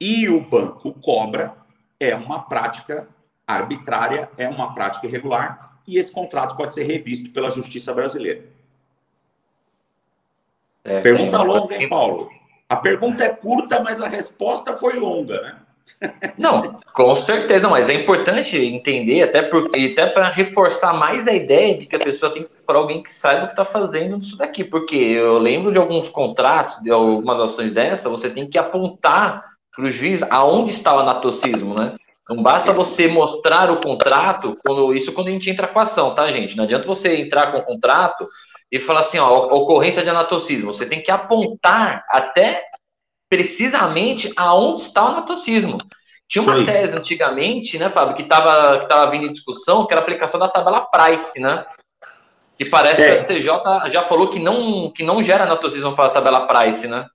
e 0.00 0.28
o 0.28 0.40
banco 0.40 0.92
cobra, 0.94 1.56
é 2.00 2.14
uma 2.14 2.42
prática 2.42 3.08
arbitrária, 3.46 4.30
é 4.36 4.48
uma 4.48 4.74
prática 4.74 5.06
irregular 5.06 5.80
e 5.86 5.98
esse 5.98 6.10
contrato 6.12 6.56
pode 6.56 6.74
ser 6.74 6.84
revisto 6.84 7.30
pela 7.30 7.50
Justiça 7.50 7.92
Brasileira. 7.94 8.44
É, 10.84 11.00
pergunta 11.00 11.42
longa, 11.42 11.74
hein, 11.76 11.88
Paulo? 11.88 12.30
A 12.68 12.76
pergunta 12.76 13.24
é 13.24 13.30
curta, 13.30 13.82
mas 13.82 14.00
a 14.00 14.08
resposta 14.08 14.76
foi 14.76 14.98
longa, 14.98 15.40
né? 15.40 15.58
Não, 16.36 16.80
com 16.94 17.16
certeza, 17.16 17.68
mas 17.68 17.88
é 17.88 17.94
importante 17.94 18.56
entender, 18.56 19.22
até 19.22 19.42
porque 19.42 19.92
até 19.92 20.06
para 20.06 20.28
reforçar 20.30 20.92
mais 20.92 21.26
a 21.26 21.32
ideia 21.32 21.76
de 21.76 21.86
que 21.86 21.96
a 21.96 22.00
pessoa 22.00 22.32
tem 22.32 22.44
que 22.44 22.48
procurar 22.48 22.78
alguém 22.78 23.02
que 23.02 23.12
saiba 23.12 23.44
o 23.44 23.46
que 23.46 23.52
está 23.52 23.64
fazendo 23.64 24.18
isso 24.18 24.36
daqui, 24.36 24.62
porque 24.62 24.96
eu 24.96 25.38
lembro 25.38 25.72
de 25.72 25.78
alguns 25.78 26.08
contratos, 26.08 26.80
de 26.82 26.90
algumas 26.90 27.40
ações 27.40 27.72
dessa, 27.72 28.08
você 28.08 28.30
tem 28.30 28.48
que 28.48 28.58
apontar 28.58 29.44
para 29.74 29.84
o 29.84 29.90
juiz 29.90 30.20
aonde 30.30 30.72
está 30.72 30.94
o 30.94 31.00
anatocismo, 31.00 31.74
né? 31.74 31.94
Não 32.28 32.42
basta 32.42 32.72
você 32.72 33.08
mostrar 33.08 33.70
o 33.70 33.80
contrato, 33.80 34.58
quando, 34.64 34.92
isso 34.92 35.12
quando 35.12 35.28
a 35.28 35.30
gente 35.30 35.48
entra 35.48 35.66
com 35.66 35.78
a 35.78 35.84
ação, 35.84 36.14
tá, 36.14 36.26
gente? 36.30 36.56
Não 36.56 36.64
adianta 36.64 36.86
você 36.86 37.16
entrar 37.16 37.50
com 37.50 37.58
o 37.58 37.62
contrato 37.62 38.26
e 38.70 38.78
falar 38.78 39.00
assim, 39.00 39.18
ó, 39.18 39.46
ocorrência 39.54 40.02
de 40.02 40.10
anatocismo. 40.10 40.74
Você 40.74 40.84
tem 40.84 41.02
que 41.02 41.10
apontar 41.10 42.04
até 42.10 42.62
precisamente 43.28 44.32
aonde 44.36 44.82
está 44.82 45.04
o 45.04 45.08
anatocismo. 45.08 45.78
Tinha 46.28 46.42
uma 46.42 46.58
Sim. 46.58 46.66
tese 46.66 46.96
antigamente, 46.96 47.78
né, 47.78 47.90
Fábio, 47.90 48.14
que 48.14 48.22
estava 48.22 48.80
que 48.80 48.88
tava 48.88 49.10
vindo 49.10 49.26
em 49.26 49.32
discussão, 49.32 49.86
que 49.86 49.92
era 49.92 50.00
a 50.00 50.04
aplicação 50.04 50.38
da 50.38 50.48
tabela 50.48 50.82
Price, 50.82 51.40
né? 51.40 51.64
Que 52.58 52.68
parece 52.68 53.00
é. 53.00 53.24
que 53.24 53.32
o 53.32 53.36
STJ 53.36 53.90
já 53.90 54.06
falou 54.08 54.28
que 54.28 54.38
não, 54.38 54.90
que 54.90 55.02
não 55.02 55.22
gera 55.22 55.44
anatocismo 55.44 55.94
para 55.96 56.06
a 56.06 56.10
tabela 56.10 56.46
Price, 56.46 56.86
né? 56.86 57.06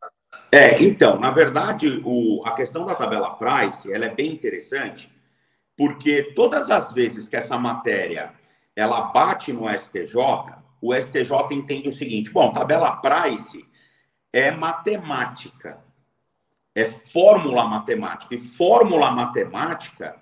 É, 0.51 0.82
então, 0.82 1.20
na 1.20 1.32
verdade, 1.32 2.01
o, 2.05 2.43
a 2.46 2.51
questão 2.53 2.86
da 2.86 2.96
tabela 2.96 3.32
Price, 3.32 3.91
ela 3.91 4.05
é 4.05 4.10
bem 4.10 4.32
interessante, 4.32 5.12
porque 5.77 6.34
todas 6.36 6.72
as 6.72 6.91
vezes 6.91 7.27
que 7.27 7.36
essa 7.36 7.58
matéria 7.58 8.34
ela 8.75 9.01
bate 9.01 9.53
no 9.53 9.70
STJ, 9.70 10.15
o 10.82 10.93
STJ 10.93 11.32
entende 11.51 11.89
o 11.89 11.91
seguinte: 11.91 12.32
bom, 12.32 12.51
tabela 12.51 12.98
Price 12.98 13.65
é 14.32 14.50
matemática 14.50 15.79
é 16.75 16.86
fórmula 16.86 17.65
matemática. 17.65 18.34
E 18.34 18.39
fórmula 18.39 19.12
matemática 19.12 20.15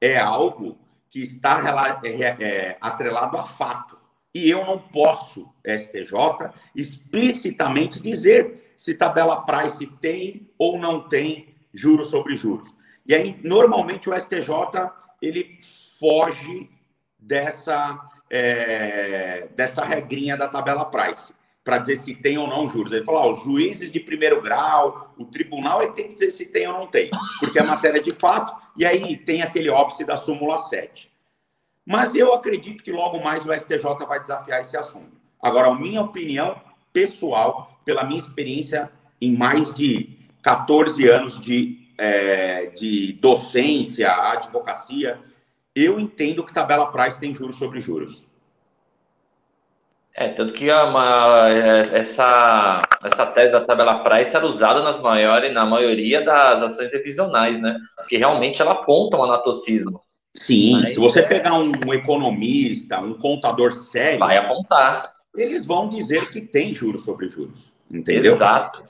é 0.00 0.18
algo 0.18 0.78
que 1.08 1.22
está 1.22 1.60
é, 2.02 2.22
é, 2.22 2.78
atrelado 2.80 3.36
a 3.38 3.44
fato. 3.44 3.98
E 4.34 4.50
eu 4.50 4.66
não 4.66 4.78
posso, 4.78 5.48
STJ, 5.64 6.50
explicitamente 6.74 8.00
dizer 8.00 8.74
se 8.76 8.94
tabela 8.94 9.42
price 9.42 9.86
tem 10.00 10.50
ou 10.58 10.78
não 10.78 11.08
tem 11.08 11.54
juros 11.72 12.08
sobre 12.08 12.36
juros. 12.36 12.74
E 13.06 13.14
aí, 13.14 13.38
normalmente, 13.44 14.10
o 14.10 14.20
STJ 14.20 14.90
ele 15.22 15.58
foge 15.98 16.68
dessa, 17.18 18.00
é, 18.28 19.48
dessa 19.54 19.84
regrinha 19.84 20.36
da 20.36 20.48
tabela 20.48 20.84
price 20.86 21.32
para 21.64 21.78
dizer 21.78 21.96
se 21.96 22.14
tem 22.14 22.36
ou 22.36 22.46
não 22.46 22.68
juros. 22.68 22.92
Ele 22.92 23.04
falou: 23.04 23.22
ah, 23.22 23.30
os 23.30 23.42
juízes 23.42 23.90
de 23.90 23.98
primeiro 23.98 24.42
grau, 24.42 25.14
o 25.18 25.24
tribunal 25.24 25.80
que 25.80 25.96
tem 25.96 26.08
que 26.08 26.14
dizer 26.14 26.30
se 26.30 26.46
tem 26.46 26.68
ou 26.68 26.74
não 26.74 26.86
tem, 26.86 27.10
porque 27.40 27.58
é 27.58 27.62
matéria 27.62 28.00
de 28.00 28.12
fato, 28.12 28.54
e 28.76 28.84
aí 28.84 29.16
tem 29.16 29.42
aquele 29.42 29.70
óbice 29.70 30.04
da 30.04 30.16
súmula 30.16 30.58
7. 30.58 31.10
Mas 31.86 32.14
eu 32.14 32.32
acredito 32.32 32.82
que 32.82 32.92
logo 32.92 33.22
mais 33.22 33.44
o 33.44 33.52
STJ 33.52 34.06
vai 34.06 34.20
desafiar 34.20 34.60
esse 34.60 34.76
assunto. 34.76 35.12
Agora, 35.42 35.68
a 35.68 35.74
minha 35.74 36.02
opinião 36.02 36.60
pessoal, 36.92 37.80
pela 37.84 38.04
minha 38.04 38.18
experiência 38.18 38.90
em 39.20 39.36
mais 39.36 39.74
de 39.74 40.18
14 40.42 41.06
anos 41.08 41.40
de, 41.40 41.90
é, 41.98 42.66
de 42.66 43.12
docência, 43.14 44.10
advocacia, 44.10 45.20
eu 45.74 45.98
entendo 45.98 46.44
que 46.44 46.52
tabela 46.52 46.90
price 46.90 47.18
tem 47.18 47.34
juros 47.34 47.56
sobre 47.56 47.80
juros. 47.80 48.26
É, 50.16 50.28
tanto 50.28 50.52
que 50.52 50.70
a, 50.70 50.84
uma, 50.84 51.48
é, 51.50 51.98
essa, 51.98 52.82
essa 53.02 53.26
tese 53.26 53.50
da 53.50 53.64
tabela 53.64 54.04
price 54.04 54.34
era 54.34 54.46
usada 54.46 54.80
nas 54.80 55.00
maiores, 55.00 55.52
na 55.52 55.66
maioria 55.66 56.24
das 56.24 56.62
ações 56.62 56.92
revisionais, 56.92 57.60
né? 57.60 57.76
Porque 57.96 58.16
realmente 58.16 58.62
ela 58.62 58.72
aponta 58.72 59.16
um 59.16 59.24
anatocismo. 59.24 60.00
Sim, 60.36 60.80
Mas, 60.80 60.92
se 60.92 61.00
você 61.00 61.20
é... 61.20 61.22
pegar 61.22 61.54
um, 61.54 61.72
um, 61.86 61.92
economista, 61.92 63.00
um 63.00 63.14
contador 63.14 63.72
sério. 63.72 64.20
Vai 64.20 64.36
apontar. 64.36 65.12
Eles 65.36 65.66
vão 65.66 65.88
dizer 65.88 66.30
que 66.30 66.40
tem 66.40 66.72
juros 66.72 67.04
sobre 67.04 67.28
juros. 67.28 67.72
Entendeu? 67.90 68.36
Exato. 68.36 68.84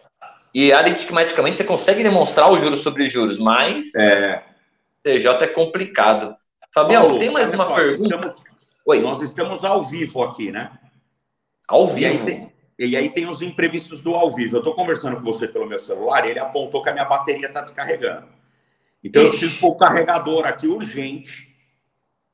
E 0.55 0.73
aritmeticamente 0.73 1.57
você 1.57 1.65
consegue 1.65 2.03
demonstrar 2.03 2.53
o 2.53 2.59
juros 2.59 2.83
sobre 2.83 3.09
juros, 3.09 3.39
mas. 3.39 3.95
É. 3.95 4.43
TJ 5.03 5.45
é 5.45 5.47
complicado. 5.49 6.35
Fabião, 6.75 7.03
Paulo, 7.03 7.19
tem 7.19 7.31
mais 7.31 7.55
uma 7.55 7.67
só, 7.67 7.75
pergunta? 7.75 8.03
Estamos, 8.03 8.43
Oi. 8.87 9.01
Nós 9.01 9.21
estamos 9.21 9.65
ao 9.65 9.85
vivo 9.85 10.23
aqui, 10.23 10.51
né? 10.51 10.71
Ao 11.69 11.89
vivo. 11.89 12.01
E 12.01 12.07
aí 12.07 12.25
tem, 12.25 12.53
e 12.79 12.97
aí 12.97 13.09
tem 13.11 13.29
os 13.29 13.41
imprevistos 13.43 14.03
do 14.03 14.15
ao 14.15 14.35
vivo. 14.35 14.57
Eu 14.57 14.61
estou 14.61 14.75
conversando 14.75 15.17
com 15.17 15.23
você 15.23 15.47
pelo 15.49 15.67
meu 15.67 15.79
celular 15.79 16.27
e 16.27 16.31
ele 16.31 16.39
apontou 16.39 16.83
que 16.83 16.91
a 16.91 16.93
minha 16.93 17.05
bateria 17.05 17.47
está 17.47 17.61
descarregando. 17.61 18.29
Então 19.03 19.23
Ixi. 19.23 19.27
eu 19.27 19.39
preciso 19.39 19.61
pôr 19.61 19.71
o 19.71 19.77
carregador 19.77 20.47
aqui 20.47 20.67
urgente, 20.67 21.55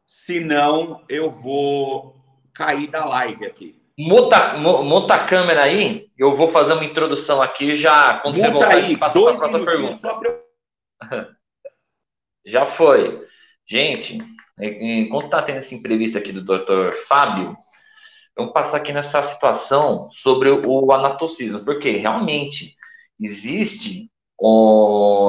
senão 0.07 1.05
eu 1.09 1.31
vou 1.31 2.17
cair 2.55 2.87
da 2.89 3.05
live 3.05 3.45
aqui. 3.45 3.81
Monta, 3.99 4.57
monta 4.57 5.15
a 5.15 5.27
câmera 5.27 5.65
aí, 5.65 6.11
eu 6.17 6.35
vou 6.35 6.51
fazer 6.53 6.73
uma 6.73 6.85
introdução 6.85 7.43
aqui 7.43 7.75
já. 7.75 8.21
Quando 8.21 8.37
monta 8.37 8.47
você 8.47 8.53
voltar, 8.53 8.75
aí, 8.77 8.97
dois 9.13 9.43
a 9.43 9.49
pergunta. 9.49 9.97
Só 9.97 10.21
Já 12.47 12.67
foi. 12.77 13.27
Gente, 13.69 14.19
enquanto 14.59 15.27
está 15.27 15.43
tendo 15.43 15.59
essa 15.59 15.75
entrevista 15.75 16.19
aqui 16.19 16.33
do 16.33 16.45
Dr. 16.45 16.95
Fábio, 17.07 17.57
vamos 18.41 18.55
passar 18.55 18.79
aqui 18.79 18.93
nessa 18.93 19.23
situação 19.23 20.09
sobre 20.11 20.51
o 20.51 20.93
anatocismo, 20.93 21.65
porque 21.65 21.93
realmente 21.93 22.75
existe 23.21 24.11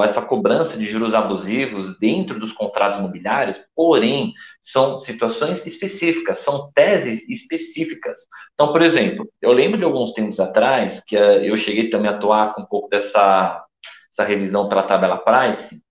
essa 0.06 0.22
cobrança 0.22 0.78
de 0.78 0.86
juros 0.86 1.14
abusivos 1.14 2.00
dentro 2.00 2.40
dos 2.40 2.54
contratos 2.54 3.00
imobiliários, 3.00 3.62
porém, 3.76 4.34
são 4.64 5.02
situações 5.02 5.66
específicas, 5.66 6.40
são 6.40 6.72
teses 6.74 7.28
específicas. 7.28 8.18
Então, 8.54 8.72
por 8.72 8.82
exemplo, 8.82 9.30
eu 9.42 9.52
lembro 9.52 9.78
de 9.78 9.84
alguns 9.84 10.14
tempos 10.14 10.40
atrás 10.40 11.04
que 11.06 11.18
eh, 11.18 11.50
eu 11.50 11.58
cheguei 11.58 11.90
também 11.90 12.10
a 12.10 12.16
atuar 12.16 12.54
com 12.54 12.62
um 12.62 12.66
pouco 12.66 12.88
dessa 12.88 13.66
essa 14.14 14.24
revisão 14.24 14.68
pela 14.68 14.84
tabela 14.84 15.18
Price. 15.18 15.82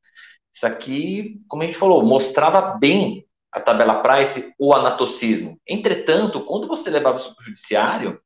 Isso 0.54 0.66
aqui, 0.66 1.40
como 1.48 1.62
a 1.62 1.66
gente 1.66 1.78
falou, 1.78 2.02
mostrava 2.02 2.78
bem 2.78 3.24
a 3.52 3.60
tabela 3.60 4.02
Price 4.02 4.52
o 4.58 4.72
anatocismo. 4.74 5.58
Entretanto, 5.66 6.40
quando 6.40 6.66
você 6.66 6.90
levava 6.90 7.18
isso 7.18 7.34
para 7.34 7.42
o 7.42 7.44
judiciário, 7.44 8.20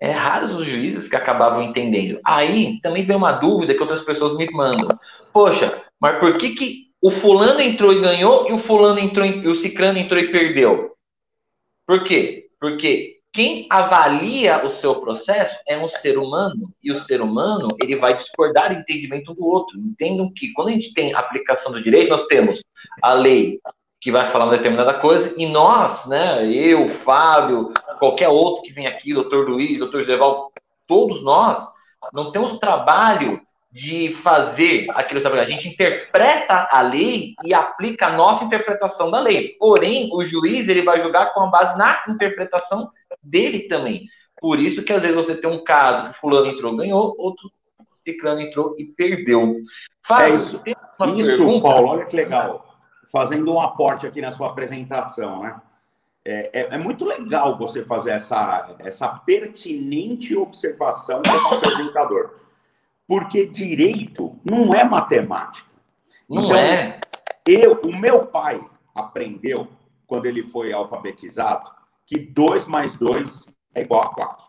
é 0.00 0.10
raros 0.10 0.52
os 0.54 0.66
juízes 0.66 1.08
que 1.08 1.16
acabavam 1.16 1.62
entendendo. 1.62 2.20
Aí 2.24 2.80
também 2.80 3.04
vem 3.04 3.16
uma 3.16 3.32
dúvida 3.32 3.74
que 3.74 3.80
outras 3.80 4.02
pessoas 4.02 4.36
me 4.36 4.50
mandam. 4.50 4.98
Poxa, 5.32 5.82
mas 6.00 6.18
por 6.18 6.36
que, 6.36 6.54
que 6.54 6.86
o 7.00 7.10
fulano 7.10 7.60
entrou 7.60 7.92
e 7.92 8.00
ganhou 8.00 8.48
e 8.48 8.52
o 8.52 8.58
fulano 8.58 8.98
entrou 8.98 9.24
e 9.24 9.48
o 9.48 9.56
cicrano 9.56 9.98
entrou 9.98 10.20
e 10.20 10.30
perdeu? 10.30 10.94
Por 11.86 12.04
quê? 12.04 12.48
Porque 12.60 13.16
quem 13.32 13.66
avalia 13.70 14.64
o 14.64 14.70
seu 14.70 14.94
processo 15.00 15.56
é 15.68 15.78
um 15.78 15.88
ser 15.88 16.18
humano 16.18 16.72
e 16.82 16.90
o 16.90 16.96
ser 16.96 17.20
humano 17.20 17.68
ele 17.82 17.96
vai 17.96 18.16
discordar 18.16 18.70
de 18.70 18.80
entendimento 18.80 19.34
do 19.34 19.44
outro. 19.44 19.78
Entendam 19.78 20.32
que 20.34 20.52
quando 20.52 20.68
a 20.68 20.72
gente 20.72 20.92
tem 20.94 21.14
aplicação 21.14 21.70
do 21.70 21.82
direito, 21.82 22.10
nós 22.10 22.26
temos 22.26 22.62
a 23.02 23.12
lei 23.12 23.60
que 24.00 24.12
vai 24.12 24.30
falar 24.30 24.44
uma 24.46 24.56
determinada 24.56 24.94
coisa, 24.94 25.34
e 25.36 25.46
nós, 25.46 26.06
né, 26.06 26.46
eu, 26.46 26.88
Fábio, 26.88 27.72
qualquer 27.98 28.28
outro 28.28 28.62
que 28.62 28.72
vem 28.72 28.86
aqui, 28.86 29.14
doutor 29.14 29.48
Luiz, 29.48 29.78
doutor 29.78 30.04
Zeval, 30.04 30.52
todos 30.86 31.22
nós, 31.22 31.60
não 32.12 32.30
temos 32.30 32.52
o 32.52 32.58
trabalho 32.58 33.40
de 33.72 34.14
fazer 34.22 34.86
aquilo 34.90 35.20
que 35.20 35.26
a 35.26 35.44
gente 35.44 35.68
interpreta 35.68 36.68
a 36.70 36.80
lei 36.80 37.34
e 37.44 37.52
aplica 37.52 38.06
a 38.06 38.16
nossa 38.16 38.44
interpretação 38.44 39.10
da 39.10 39.20
lei. 39.20 39.54
Porém, 39.58 40.08
o 40.14 40.24
juiz 40.24 40.68
ele 40.68 40.82
vai 40.82 41.00
julgar 41.00 41.34
com 41.34 41.50
base 41.50 41.76
na 41.76 42.02
interpretação 42.08 42.90
dele 43.22 43.68
também. 43.68 44.06
Por 44.40 44.58
isso 44.60 44.82
que 44.82 44.92
às 44.92 45.02
vezes 45.02 45.16
você 45.16 45.34
tem 45.34 45.50
um 45.50 45.62
caso 45.62 46.08
que 46.08 46.20
fulano 46.20 46.46
entrou, 46.46 46.76
ganhou, 46.76 47.14
outro 47.18 47.50
ciclano 48.02 48.40
entrou 48.40 48.74
e 48.78 48.86
perdeu. 48.96 49.56
Fábio, 50.06 50.34
é 50.34 50.36
isso, 50.36 50.62
isso 51.18 51.60
Paulo, 51.60 51.88
olha 51.88 52.06
que 52.06 52.16
legal 52.16 52.75
fazendo 53.10 53.52
um 53.52 53.60
aporte 53.60 54.06
aqui 54.06 54.20
na 54.20 54.32
sua 54.32 54.48
apresentação, 54.48 55.42
né? 55.42 55.60
É, 56.28 56.50
é, 56.52 56.74
é, 56.74 56.78
muito 56.78 57.04
legal 57.04 57.56
você 57.56 57.84
fazer 57.84 58.10
essa, 58.10 58.74
essa 58.80 59.08
pertinente 59.08 60.36
observação 60.36 61.22
como 61.22 61.54
apresentador. 61.54 62.40
Porque 63.06 63.46
direito 63.46 64.36
não 64.44 64.74
é 64.74 64.82
matemática. 64.82 65.70
Não 66.28 66.46
então, 66.46 66.56
é. 66.56 67.00
Eu, 67.46 67.80
o 67.84 67.96
meu 67.96 68.26
pai 68.26 68.60
aprendeu, 68.92 69.68
quando 70.04 70.26
ele 70.26 70.42
foi 70.42 70.72
alfabetizado, 70.72 71.70
que 72.04 72.18
2 72.18 72.66
mais 72.66 72.96
2 72.96 73.48
é 73.72 73.82
igual 73.82 74.02
a 74.02 74.08
4. 74.08 74.46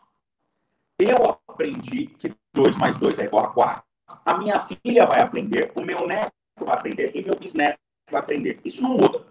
Eu 0.99 1.39
aprendi 1.47 2.07
que 2.07 2.33
2 2.53 2.75
mais 2.75 2.97
2 2.97 3.19
é 3.19 3.25
igual 3.25 3.45
a 3.45 3.49
4. 3.49 3.83
A 4.25 4.37
minha 4.39 4.59
filha 4.59 5.05
vai 5.05 5.21
aprender, 5.21 5.71
o 5.75 5.81
meu 5.81 6.07
neto 6.07 6.33
vai 6.59 6.73
aprender 6.73 7.11
e 7.13 7.23
meu 7.23 7.35
bisneto 7.35 7.77
vai 8.09 8.21
aprender. 8.21 8.59
Isso 8.63 8.81
não 8.81 8.91
muda. 8.91 9.25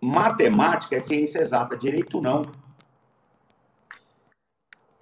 Matemática 0.00 0.96
é 0.96 1.00
ciência 1.00 1.40
exata, 1.40 1.76
direito 1.76 2.20
não. 2.20 2.42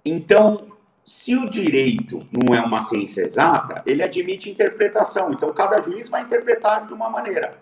Então, 0.03 0.71
se 1.05 1.35
o 1.35 1.49
direito 1.49 2.27
não 2.31 2.55
é 2.55 2.61
uma 2.61 2.81
ciência 2.81 3.21
exata, 3.21 3.83
ele 3.85 4.01
admite 4.01 4.49
interpretação. 4.49 5.31
Então, 5.33 5.53
cada 5.53 5.81
juiz 5.81 6.09
vai 6.09 6.23
interpretar 6.23 6.87
de 6.87 6.93
uma 6.93 7.09
maneira. 7.09 7.59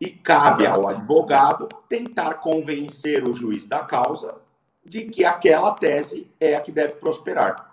E 0.00 0.08
cabe 0.08 0.66
ao 0.66 0.88
advogado 0.88 1.68
tentar 1.88 2.34
convencer 2.34 3.26
o 3.28 3.34
juiz 3.34 3.66
da 3.66 3.80
causa 3.80 4.36
de 4.84 5.04
que 5.04 5.24
aquela 5.24 5.72
tese 5.74 6.30
é 6.40 6.56
a 6.56 6.60
que 6.60 6.72
deve 6.72 6.94
prosperar. 6.94 7.69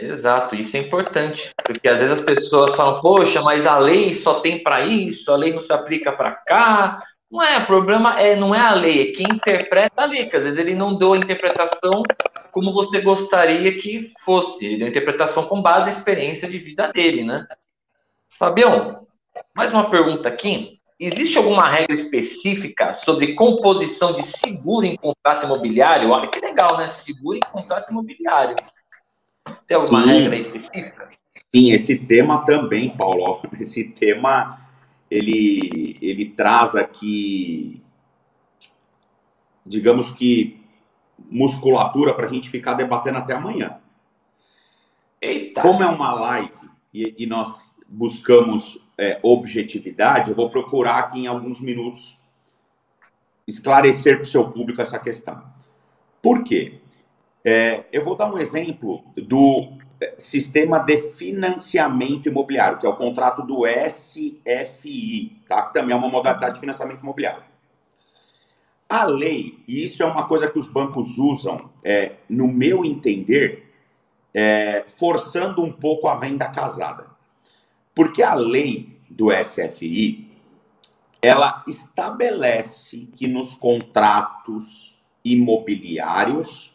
Exato, 0.00 0.54
isso 0.54 0.76
é 0.76 0.80
importante, 0.80 1.50
porque 1.62 1.90
às 1.90 2.00
vezes 2.00 2.18
as 2.18 2.24
pessoas 2.24 2.74
falam, 2.74 3.02
poxa, 3.02 3.42
mas 3.42 3.66
a 3.66 3.76
lei 3.76 4.14
só 4.14 4.40
tem 4.40 4.62
para 4.62 4.86
isso, 4.86 5.30
a 5.30 5.36
lei 5.36 5.52
não 5.52 5.60
se 5.60 5.72
aplica 5.72 6.10
para 6.10 6.32
cá. 6.32 7.02
Não 7.30 7.42
é, 7.42 7.58
o 7.58 7.66
problema 7.66 8.18
é, 8.18 8.34
não 8.34 8.54
é 8.54 8.60
a 8.60 8.74
lei, 8.74 9.10
é 9.10 9.12
quem 9.12 9.26
interpreta 9.26 10.02
a 10.02 10.06
lei, 10.06 10.26
que 10.26 10.36
às 10.36 10.42
vezes 10.42 10.58
ele 10.58 10.74
não 10.74 10.96
deu 10.96 11.12
a 11.12 11.18
interpretação 11.18 12.02
como 12.50 12.72
você 12.72 13.00
gostaria 13.00 13.78
que 13.78 14.12
fosse, 14.24 14.64
ele 14.64 14.78
deu 14.78 14.86
a 14.86 14.90
interpretação 14.90 15.44
com 15.44 15.62
base 15.62 15.84
na 15.84 15.90
experiência 15.90 16.48
de 16.48 16.58
vida 16.58 16.90
dele, 16.92 17.22
né? 17.22 17.46
Fabião, 18.38 19.06
mais 19.54 19.72
uma 19.72 19.90
pergunta 19.90 20.28
aqui. 20.28 20.80
Existe 20.98 21.38
alguma 21.38 21.68
regra 21.68 21.94
específica 21.94 22.94
sobre 22.94 23.34
composição 23.34 24.12
de 24.14 24.22
seguro 24.22 24.84
em 24.84 24.96
contrato 24.96 25.46
imobiliário? 25.46 26.10
Olha 26.10 26.28
que 26.28 26.40
legal, 26.40 26.76
né? 26.76 26.88
Seguro 26.88 27.36
em 27.36 27.52
contrato 27.52 27.90
imobiliário. 27.90 28.56
Tem 29.66 29.76
alguma 29.76 30.02
Sim. 30.02 30.08
regra 30.08 30.36
específica? 30.38 31.10
Sim, 31.54 31.72
esse 31.72 31.98
tema 31.98 32.44
também, 32.44 32.96
Paulo. 32.96 33.40
Esse 33.58 33.84
tema 33.84 34.60
ele, 35.10 35.98
ele 36.00 36.26
traz 36.26 36.76
aqui, 36.76 37.82
digamos 39.66 40.12
que, 40.12 40.60
musculatura 41.30 42.14
para 42.14 42.26
a 42.26 42.28
gente 42.28 42.48
ficar 42.48 42.74
debatendo 42.74 43.18
até 43.18 43.34
amanhã. 43.34 43.78
Eita. 45.20 45.60
Como 45.60 45.82
é 45.82 45.86
uma 45.86 46.12
live 46.14 46.70
e, 46.94 47.14
e 47.18 47.26
nós 47.26 47.74
buscamos 47.86 48.80
é, 48.96 49.18
objetividade, 49.22 50.30
eu 50.30 50.36
vou 50.36 50.48
procurar 50.48 50.98
aqui 50.98 51.20
em 51.20 51.26
alguns 51.26 51.60
minutos 51.60 52.18
esclarecer 53.46 54.16
para 54.16 54.22
o 54.22 54.28
seu 54.28 54.50
público 54.50 54.80
essa 54.80 54.98
questão. 54.98 55.42
Por 56.22 56.44
quê? 56.44 56.79
É, 57.44 57.84
eu 57.92 58.04
vou 58.04 58.16
dar 58.16 58.32
um 58.32 58.38
exemplo 58.38 59.02
do 59.16 59.72
é, 60.00 60.14
sistema 60.18 60.78
de 60.78 60.98
financiamento 60.98 62.28
imobiliário, 62.28 62.78
que 62.78 62.86
é 62.86 62.88
o 62.88 62.96
contrato 62.96 63.42
do 63.42 63.62
SFI, 63.66 65.42
tá? 65.48 65.62
que 65.62 65.74
também 65.74 65.94
é 65.94 65.96
uma 65.98 66.08
modalidade 66.08 66.54
de 66.54 66.60
financiamento 66.60 67.00
imobiliário. 67.00 67.44
A 68.88 69.04
lei, 69.04 69.62
e 69.68 69.84
isso 69.84 70.02
é 70.02 70.06
uma 70.06 70.26
coisa 70.26 70.50
que 70.50 70.58
os 70.58 70.66
bancos 70.66 71.16
usam, 71.16 71.70
é, 71.82 72.16
no 72.28 72.48
meu 72.48 72.84
entender, 72.84 73.72
é, 74.34 74.84
forçando 74.88 75.62
um 75.62 75.72
pouco 75.72 76.08
a 76.08 76.16
venda 76.16 76.48
casada. 76.48 77.06
Porque 77.94 78.22
a 78.22 78.34
lei 78.34 78.98
do 79.08 79.28
SFI, 79.32 80.28
ela 81.22 81.62
estabelece 81.68 83.08
que 83.16 83.26
nos 83.26 83.54
contratos 83.54 84.98
imobiliários 85.24 86.74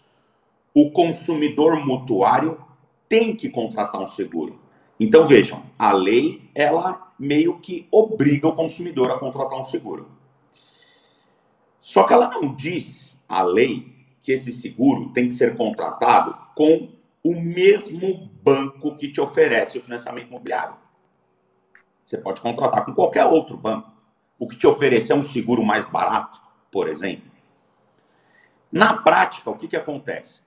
o 0.76 0.92
consumidor 0.92 1.84
mutuário 1.86 2.60
tem 3.08 3.34
que 3.34 3.50
contratar 3.50 4.02
um 4.02 4.08
seguro. 4.08 4.60
Então 5.00 5.26
vejam, 5.26 5.64
a 5.80 5.94
lei 5.94 6.50
ela 6.54 7.14
meio 7.18 7.60
que 7.60 7.88
obriga 7.90 8.50
o 8.50 8.54
consumidor 8.54 9.10
a 9.10 9.18
contratar 9.18 9.58
um 9.58 9.64
seguro. 9.64 10.10
Só 11.80 12.04
que 12.04 12.14
ela 12.14 12.30
não 12.30 12.54
diz 12.54 13.18
a 13.28 13.42
lei 13.42 13.96
que 14.22 14.34
esse 14.34 14.52
seguro 14.52 15.10
tem 15.14 15.30
que 15.30 15.36
ser 15.36 15.56
contratado 15.56 16.38
com 16.54 16.90
o 17.24 17.40
mesmo 17.40 18.30
banco 18.44 18.98
que 18.98 19.10
te 19.10 19.22
oferece 19.22 19.78
o 19.78 19.82
financiamento 19.82 20.28
imobiliário. 20.28 20.76
Você 22.04 22.18
pode 22.18 22.42
contratar 22.42 22.86
com 22.86 22.94
qualquer 22.94 23.26
outro 23.26 23.56
banco. 23.56 23.92
O 24.38 24.48
que 24.48 24.58
te 24.58 24.68
oferecer 24.68 25.14
um 25.14 25.24
seguro 25.24 25.64
mais 25.64 25.86
barato, 25.86 26.40
por 26.70 26.90
exemplo. 26.90 27.32
Na 28.72 28.98
prática, 28.98 29.50
o 29.50 29.58
que, 29.58 29.68
que 29.68 29.78
acontece? 29.78 30.45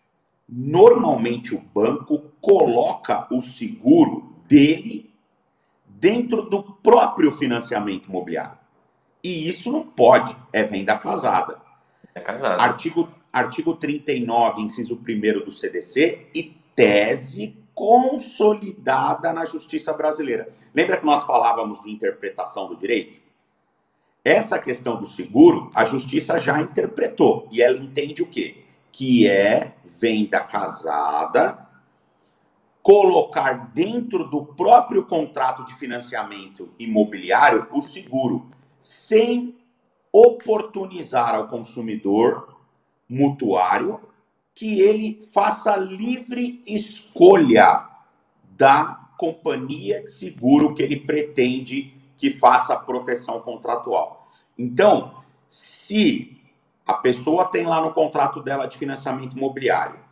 Normalmente 0.49 1.55
o 1.55 1.61
banco 1.61 2.33
coloca 2.41 3.29
o 3.31 3.43
seguro 3.43 4.35
dele 4.47 5.13
dentro 5.87 6.43
do 6.43 6.63
próprio 6.63 7.33
financiamento 7.33 8.09
imobiliário. 8.09 8.57
E 9.23 9.49
isso 9.49 9.71
não 9.71 9.85
pode, 9.85 10.35
é 10.53 10.63
venda 10.63 10.97
casada. 10.97 11.61
É 12.15 12.21
casada. 12.21 12.63
Artigo, 12.63 13.09
artigo 13.33 13.75
39, 13.75 14.63
inciso 14.63 14.95
1 14.95 15.45
do 15.45 15.51
CDC 15.51 16.29
e 16.35 16.57
tese 16.75 17.57
consolidada 17.75 19.33
na 19.33 19.45
justiça 19.45 19.93
brasileira. 19.93 20.49
Lembra 20.75 20.97
que 20.97 21.05
nós 21.05 21.25
falávamos 21.25 21.83
de 21.83 21.91
interpretação 21.91 22.69
do 22.69 22.77
direito? 22.77 23.21
Essa 24.25 24.59
questão 24.59 24.97
do 24.99 25.07
seguro, 25.07 25.71
a 25.75 25.85
justiça 25.85 26.41
já 26.41 26.61
interpretou. 26.61 27.49
E 27.51 27.63
ela 27.63 27.79
entende 27.79 28.23
o 28.23 28.27
quê? 28.27 28.65
Que 28.92 29.29
é 29.29 29.77
venda 29.85 30.40
casada, 30.40 31.66
colocar 32.83 33.70
dentro 33.74 34.24
do 34.24 34.44
próprio 34.44 35.05
contrato 35.05 35.64
de 35.64 35.74
financiamento 35.74 36.70
imobiliário 36.79 37.66
o 37.72 37.83
seguro, 37.83 38.51
sem 38.81 39.57
oportunizar 40.12 41.35
ao 41.35 41.48
consumidor 41.48 42.57
mutuário 43.09 44.01
que 44.55 44.81
ele 44.81 45.22
faça 45.33 45.77
livre 45.77 46.62
escolha 46.66 47.87
da 48.57 49.09
companhia 49.16 50.03
de 50.03 50.11
seguro 50.11 50.74
que 50.74 50.83
ele 50.83 51.01
pretende 51.01 51.94
que 52.16 52.31
faça 52.31 52.77
proteção 52.77 53.40
contratual. 53.40 54.29
Então, 54.57 55.14
se 55.48 56.38
a 56.88 56.94
pessoa 56.94 57.44
tem 57.44 57.66
lá 57.66 57.81
no 57.81 57.92
contrato 57.92 58.42
dela 58.42 58.66
de 58.66 58.77
financiamento 58.77 59.37
imobiliário 59.37 60.09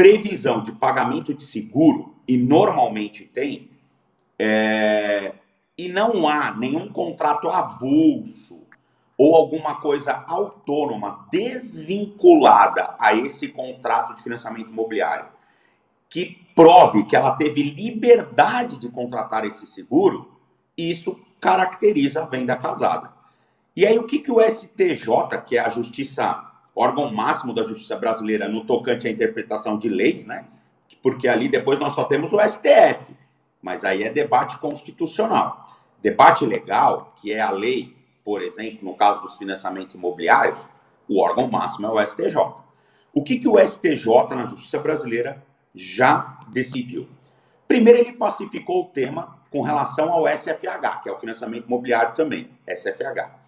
previsão 0.00 0.62
de 0.62 0.72
pagamento 0.72 1.34
de 1.34 1.42
seguro, 1.42 2.14
e 2.26 2.38
normalmente 2.38 3.22
tem, 3.24 3.70
é, 4.38 5.34
e 5.76 5.90
não 5.90 6.26
há 6.26 6.56
nenhum 6.56 6.90
contrato 6.90 7.50
avulso 7.50 8.66
ou 9.18 9.36
alguma 9.36 9.74
coisa 9.82 10.24
autônoma 10.26 11.28
desvinculada 11.30 12.94
a 12.98 13.12
esse 13.12 13.48
contrato 13.48 14.14
de 14.14 14.22
financiamento 14.22 14.70
imobiliário 14.70 15.28
que 16.08 16.46
prove 16.54 17.04
que 17.04 17.14
ela 17.14 17.32
teve 17.32 17.62
liberdade 17.62 18.78
de 18.78 18.88
contratar 18.88 19.44
esse 19.44 19.66
seguro, 19.66 20.40
isso 20.78 21.20
caracteriza 21.38 22.22
a 22.22 22.26
venda 22.26 22.56
casada. 22.56 23.19
E 23.76 23.86
aí, 23.86 23.98
o 23.98 24.06
que, 24.06 24.18
que 24.18 24.32
o 24.32 24.40
STJ, 24.40 25.42
que 25.46 25.56
é 25.56 25.60
a 25.60 25.68
justiça, 25.68 26.44
órgão 26.74 27.12
máximo 27.12 27.54
da 27.54 27.62
justiça 27.62 27.96
brasileira 27.96 28.48
no 28.48 28.64
tocante 28.64 29.06
à 29.06 29.10
interpretação 29.10 29.78
de 29.78 29.88
leis, 29.88 30.26
né? 30.26 30.44
Porque 31.02 31.28
ali 31.28 31.48
depois 31.48 31.78
nós 31.78 31.92
só 31.92 32.04
temos 32.04 32.32
o 32.32 32.40
STF, 32.40 33.14
mas 33.62 33.84
aí 33.84 34.02
é 34.02 34.10
debate 34.10 34.58
constitucional. 34.58 35.66
Debate 36.02 36.44
legal, 36.44 37.14
que 37.16 37.32
é 37.32 37.40
a 37.40 37.50
lei, 37.50 37.96
por 38.24 38.42
exemplo, 38.42 38.80
no 38.82 38.94
caso 38.94 39.20
dos 39.22 39.36
financiamentos 39.36 39.94
imobiliários, 39.94 40.60
o 41.08 41.20
órgão 41.20 41.48
máximo 41.48 41.86
é 41.86 41.90
o 41.90 42.06
STJ. 42.06 42.36
O 43.12 43.22
que, 43.22 43.38
que 43.38 43.48
o 43.48 43.58
STJ 43.58 44.34
na 44.36 44.44
justiça 44.44 44.78
brasileira 44.78 45.42
já 45.74 46.38
decidiu? 46.48 47.08
Primeiro, 47.66 47.98
ele 47.98 48.12
pacificou 48.12 48.82
o 48.82 48.86
tema 48.86 49.38
com 49.50 49.62
relação 49.62 50.12
ao 50.12 50.26
SFH, 50.26 51.02
que 51.02 51.08
é 51.08 51.12
o 51.12 51.18
financiamento 51.18 51.66
imobiliário 51.66 52.14
também, 52.14 52.50
SFH. 52.66 53.39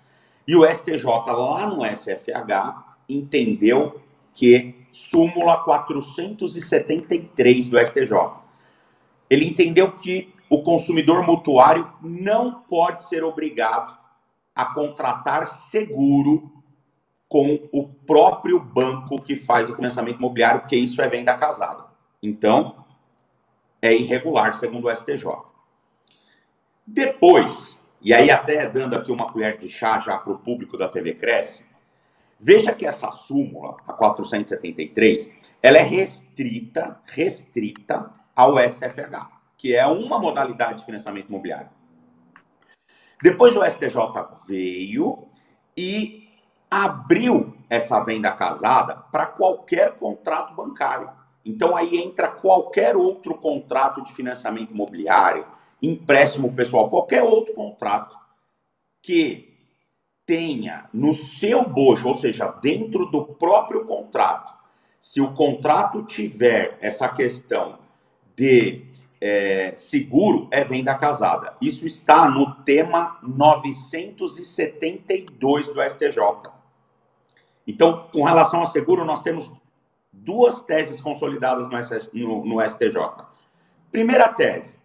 E 0.47 0.55
o 0.57 0.67
STJ, 0.67 1.05
lá 1.05 1.67
no 1.67 1.85
SFH, 1.85 2.95
entendeu 3.09 4.01
que 4.35 4.75
súmula 4.91 5.59
473 5.59 7.69
do 7.69 7.79
STJ. 7.79 8.13
Ele 9.31 9.47
entendeu 9.47 9.93
que 9.93 10.35
o 10.51 10.63
consumidor 10.63 11.25
mutuário 11.27 11.91
não 12.03 12.61
pode 12.63 13.05
ser 13.05 13.23
obrigado 13.25 13.97
a 14.55 14.67
contratar 14.67 15.47
seguro 15.47 16.53
com 17.27 17.67
o 17.73 17.89
próprio 17.89 18.61
banco 18.61 19.23
que 19.23 19.35
faz 19.35 19.71
o 19.71 19.75
financiamento 19.75 20.19
imobiliário, 20.19 20.61
porque 20.61 20.77
isso 20.77 21.01
é 21.01 21.09
venda 21.09 21.35
casada. 21.39 21.87
Então, 22.23 22.85
é 23.81 23.95
irregular, 23.95 24.53
segundo 24.55 24.89
o 24.89 24.95
STJ. 24.95 25.25
Depois, 26.87 27.82
e 28.03 28.13
aí 28.13 28.31
até 28.31 28.69
dando 28.69 28.97
aqui 28.97 29.13
uma 29.13 29.31
colher 29.33 29.59
de 29.59 29.69
chá 29.69 30.01
já 30.01 30.19
para 30.19 30.33
o 30.33 30.39
público 30.39 30.77
da 30.77 30.89
TV 30.89 31.15
Cresce, 31.15 31.65
veja 32.39 32.73
que 32.73 32.85
essa 32.85 33.13
súmula, 33.13 33.77
a 33.87 33.93
473, 33.93 35.33
ela 35.63 35.79
é 35.79 35.83
restrita, 35.83 37.01
restrita 37.07 38.11
ao 38.35 38.59
SFH, 38.59 39.31
que 39.57 39.75
é 39.75 39.87
uma 39.87 40.19
modalidade 40.19 40.81
de 40.81 40.85
financiamento 40.85 41.29
imobiliário. 41.29 41.71
Depois 43.23 43.57
o 43.57 43.65
STJ 43.65 43.97
veio 44.49 45.29
e 45.77 46.29
abriu 46.69 47.57
essa 47.71 48.03
venda 48.03 48.33
casada 48.33 48.97
para 49.13 49.27
qualquer 49.27 49.93
contrato 49.93 50.55
bancário. 50.55 51.09
Então 51.45 51.77
aí 51.77 51.97
entra 51.99 52.29
qualquer 52.29 52.97
outro 52.97 53.37
contrato 53.37 54.03
de 54.03 54.13
financiamento 54.13 54.73
imobiliário, 54.73 55.47
empréstimo 55.83 56.53
pessoal, 56.53 56.89
qualquer 56.89 57.23
outro 57.23 57.55
contrato 57.55 58.17
que 59.03 59.53
tenha 60.25 60.89
no 60.93 61.13
seu 61.13 61.69
bojo, 61.69 62.07
ou 62.09 62.15
seja, 62.15 62.47
dentro 62.63 63.07
do 63.07 63.25
próprio 63.25 63.85
contrato, 63.85 64.55
se 65.01 65.21
o 65.21 65.35
contrato 65.35 66.05
tiver 66.05 66.79
essa 66.81 67.09
questão 67.09 67.81
de 68.37 68.85
é, 69.21 69.73
seguro, 69.77 70.47
é 70.51 70.65
venda 70.65 70.95
casada. 70.95 71.57
Isso 71.61 71.87
está 71.87 72.27
no 72.29 72.55
tema 72.65 73.19
972 73.23 75.73
do 75.73 75.83
STJ. 75.83 76.19
Então, 77.67 78.09
com 78.13 78.23
relação 78.25 78.63
a 78.63 78.67
seguro, 78.67 79.05
nós 79.05 79.23
temos 79.23 79.53
duas 80.13 80.65
teses 80.65 81.01
consolidadas 81.01 81.69
no, 82.13 82.69
STJ. 82.69 83.25
Primeira 83.91 84.29
tese, 84.29 84.77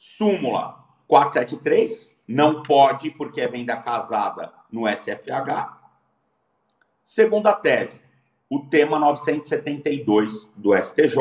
súmula 0.00 0.82
473, 1.06 2.16
não 2.26 2.62
pode 2.62 3.10
porque 3.10 3.38
é 3.38 3.46
venda 3.46 3.76
casada 3.76 4.50
no 4.72 4.88
SFH. 4.88 5.76
Segunda 7.04 7.52
tese, 7.52 8.00
o 8.48 8.60
tema 8.60 8.98
972 8.98 10.50
do 10.56 10.74
STJ, 10.74 11.18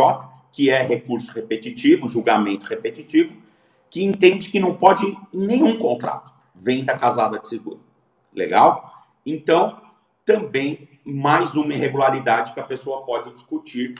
que 0.53 0.69
é 0.69 0.81
recurso 0.81 1.33
repetitivo, 1.33 2.07
julgamento 2.07 2.67
repetitivo, 2.67 3.35
que 3.89 4.01
entende 4.01 4.49
que 4.49 4.61
não 4.61 4.73
pode 4.73 5.05
em 5.05 5.45
nenhum 5.45 5.77
contrato 5.77 6.31
venda 6.55 6.97
casada 6.97 7.37
de 7.37 7.49
seguro. 7.49 7.81
Legal? 8.33 8.93
Então, 9.25 9.81
também 10.23 10.87
mais 11.03 11.55
uma 11.55 11.73
irregularidade 11.73 12.53
que 12.53 12.61
a 12.61 12.65
pessoa 12.65 13.05
pode 13.05 13.33
discutir 13.33 13.95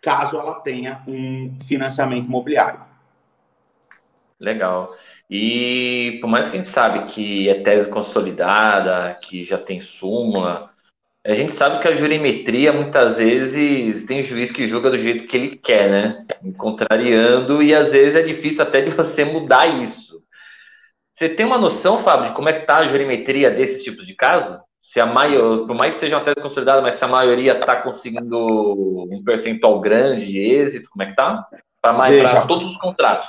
caso 0.00 0.38
ela 0.38 0.54
tenha 0.60 1.02
um 1.06 1.58
financiamento 1.62 2.26
imobiliário. 2.26 2.93
Legal. 4.40 4.94
E 5.30 6.18
por 6.20 6.28
mais 6.28 6.48
que 6.48 6.56
a 6.56 6.60
gente 6.60 6.70
sabe 6.70 7.06
que 7.06 7.48
é 7.48 7.54
tese 7.54 7.88
consolidada, 7.88 9.14
que 9.22 9.44
já 9.44 9.56
tem 9.56 9.80
súmula, 9.80 10.70
a 11.26 11.34
gente 11.34 11.52
sabe 11.52 11.80
que 11.80 11.88
a 11.88 11.94
jurimetria 11.94 12.72
muitas 12.72 13.16
vezes 13.16 14.04
tem 14.04 14.22
juiz 14.22 14.52
que 14.52 14.66
julga 14.66 14.90
do 14.90 14.98
jeito 14.98 15.26
que 15.26 15.36
ele 15.36 15.56
quer, 15.56 15.90
né? 15.90 16.26
Contrariando, 16.58 17.62
e 17.62 17.74
às 17.74 17.90
vezes 17.90 18.14
é 18.14 18.22
difícil 18.22 18.62
até 18.62 18.82
de 18.82 18.90
você 18.90 19.24
mudar 19.24 19.66
isso. 19.66 20.22
Você 21.14 21.28
tem 21.28 21.46
uma 21.46 21.56
noção, 21.56 22.02
Fábio, 22.02 22.28
de 22.28 22.34
como 22.34 22.48
é 22.50 22.52
que 22.52 22.66
tá 22.66 22.78
a 22.78 22.86
jurimetria 22.86 23.50
desses 23.50 23.82
tipos 23.82 24.06
de 24.06 24.14
caso? 24.14 24.60
Se 24.82 25.00
a 25.00 25.06
maioria, 25.06 25.66
por 25.66 25.74
mais 25.74 25.94
que 25.94 26.00
seja 26.00 26.18
uma 26.18 26.24
tese 26.24 26.42
consolidada, 26.42 26.82
mas 26.82 26.96
se 26.96 27.04
a 27.04 27.08
maioria 27.08 27.52
está 27.52 27.76
conseguindo 27.76 28.36
um 29.10 29.22
percentual 29.24 29.80
grande 29.80 30.26
de 30.26 30.38
êxito, 30.38 30.90
como 30.90 31.04
é 31.04 31.06
que 31.06 31.16
tá? 31.16 31.46
Para 31.80 32.46
todos 32.46 32.72
os 32.72 32.76
contratos. 32.76 33.28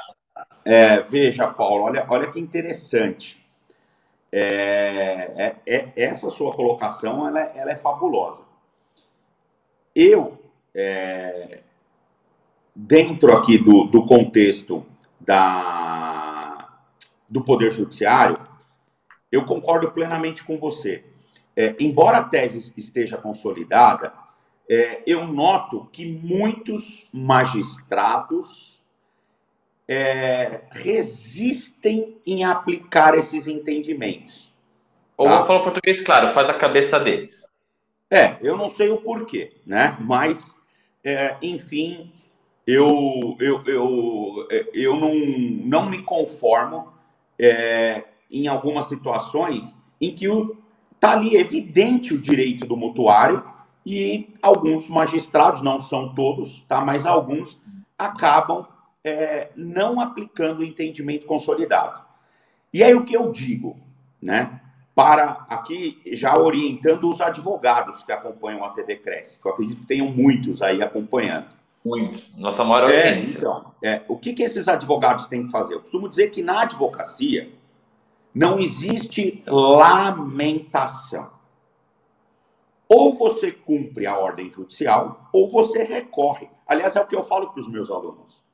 É, 0.66 1.00
veja, 1.02 1.48
Paulo, 1.48 1.84
olha, 1.84 2.04
olha 2.10 2.32
que 2.32 2.40
interessante. 2.40 3.46
É, 4.32 5.32
é, 5.38 5.76
é, 5.76 5.94
essa 5.96 6.32
sua 6.32 6.52
colocação 6.54 7.28
ela, 7.28 7.40
ela 7.40 7.72
é 7.72 7.76
fabulosa. 7.76 8.44
Eu, 9.96 10.42
é, 10.74 11.62
dentro 12.76 13.32
aqui 13.32 13.60
do, 13.60 13.84
do 13.84 14.02
contexto 14.08 14.84
da, 15.22 16.68
do 17.30 17.44
Poder 17.44 17.72
Judiciário, 17.72 18.40
eu 19.32 19.46
concordo 19.46 19.92
plenamente 19.92 20.44
com 20.44 20.58
você. 20.58 21.06
É, 21.56 21.76
embora 21.80 22.18
a 22.18 22.24
tese 22.24 22.74
esteja 22.76 23.18
consolidada, 23.18 24.12
é, 24.68 25.04
eu 25.06 25.28
noto 25.28 25.88
que 25.92 26.12
muitos 26.12 27.08
magistrados 27.14 28.75
é, 29.88 30.62
resistem 30.72 32.18
em 32.26 32.44
aplicar 32.44 33.18
esses 33.18 33.48
entendimentos. 33.48 34.54
Ou 35.18 35.28
tá? 35.28 35.46
falar 35.46 35.64
português, 35.64 36.02
claro, 36.02 36.34
faz 36.34 36.50
a 36.50 36.54
cabeça 36.56 37.00
deles. 37.00 37.46
É, 38.10 38.38
eu 38.42 38.58
não 38.58 38.70
sei 38.70 38.90
o 38.90 38.98
porquê, 38.98 39.58
né? 39.66 39.98
Mas, 40.00 40.56
é, 41.04 41.36
enfim, 41.42 42.12
eu, 42.68 43.36
eu, 43.40 43.64
eu, 43.66 44.48
eu 44.74 44.96
não, 44.96 45.14
não 45.14 45.90
me 45.90 46.02
conformo 46.02 46.94
é, 47.40 48.04
em 48.30 48.48
algumas 48.48 48.88
situações 48.88 49.80
em 50.02 50.14
que 50.14 50.26
está 50.26 51.14
ali 51.14 51.36
evidente 51.36 52.14
o 52.14 52.22
direito 52.22 52.66
do 52.66 52.76
mutuário 52.76 53.44
e 53.86 54.34
alguns 54.42 54.90
magistrados, 54.90 55.62
não 55.62 55.80
são 55.80 56.14
todos, 56.14 56.60
tá? 56.68 56.82
mas 56.82 57.06
alguns 57.06 57.62
acabam 57.98 58.66
é, 59.06 59.52
não 59.56 60.02
aplicando 60.02 60.60
o 60.60 60.64
entendimento 60.66 61.26
consolidado. 61.26 62.04
E 62.74 62.84
aí 62.84 62.94
o 62.94 63.06
que 63.06 63.16
eu 63.16 63.32
digo, 63.32 63.80
né? 64.22 64.60
para 64.96 65.46
aqui 65.50 66.02
já 66.14 66.38
orientando 66.38 67.10
os 67.10 67.20
advogados 67.20 68.02
que 68.02 68.14
acompanham 68.14 68.64
a 68.64 68.70
TV 68.70 68.96
Cresce, 68.96 69.38
que 69.40 69.46
eu 69.46 69.52
acredito 69.52 69.82
que 69.82 69.86
tenham 69.86 70.10
muitos 70.10 70.62
aí 70.62 70.82
acompanhando. 70.82 71.48
Muitos. 71.84 72.36
Nossa 72.38 72.64
maior 72.64 72.90
é, 72.90 73.10
audiência. 73.10 73.36
É, 73.36 73.38
então, 73.38 73.72
é, 73.84 74.02
o 74.08 74.18
que, 74.18 74.34
que 74.34 74.42
esses 74.42 74.68
advogados 74.68 75.28
têm 75.28 75.46
que 75.46 75.52
fazer? 75.52 75.76
Eu 75.76 75.82
costumo 75.82 76.08
dizer 76.08 76.32
que 76.32 76.42
na 76.42 76.62
advocacia 76.62 77.52
não 78.34 78.58
existe 78.58 79.44
lamentação. 79.46 81.30
Ou 82.88 83.16
você 83.16 83.52
cumpre 83.52 84.08
a 84.08 84.18
ordem 84.18 84.50
judicial, 84.50 85.30
ou 85.34 85.52
você 85.52 85.84
recorre. 85.84 86.48
Aliás, 86.66 86.96
é 86.96 87.02
o 87.02 87.08
que 87.08 87.16
eu 87.16 87.24
falo 87.24 87.52
para 87.52 87.60
os 87.60 87.68
meus 87.68 87.92
alunos, 87.92 88.45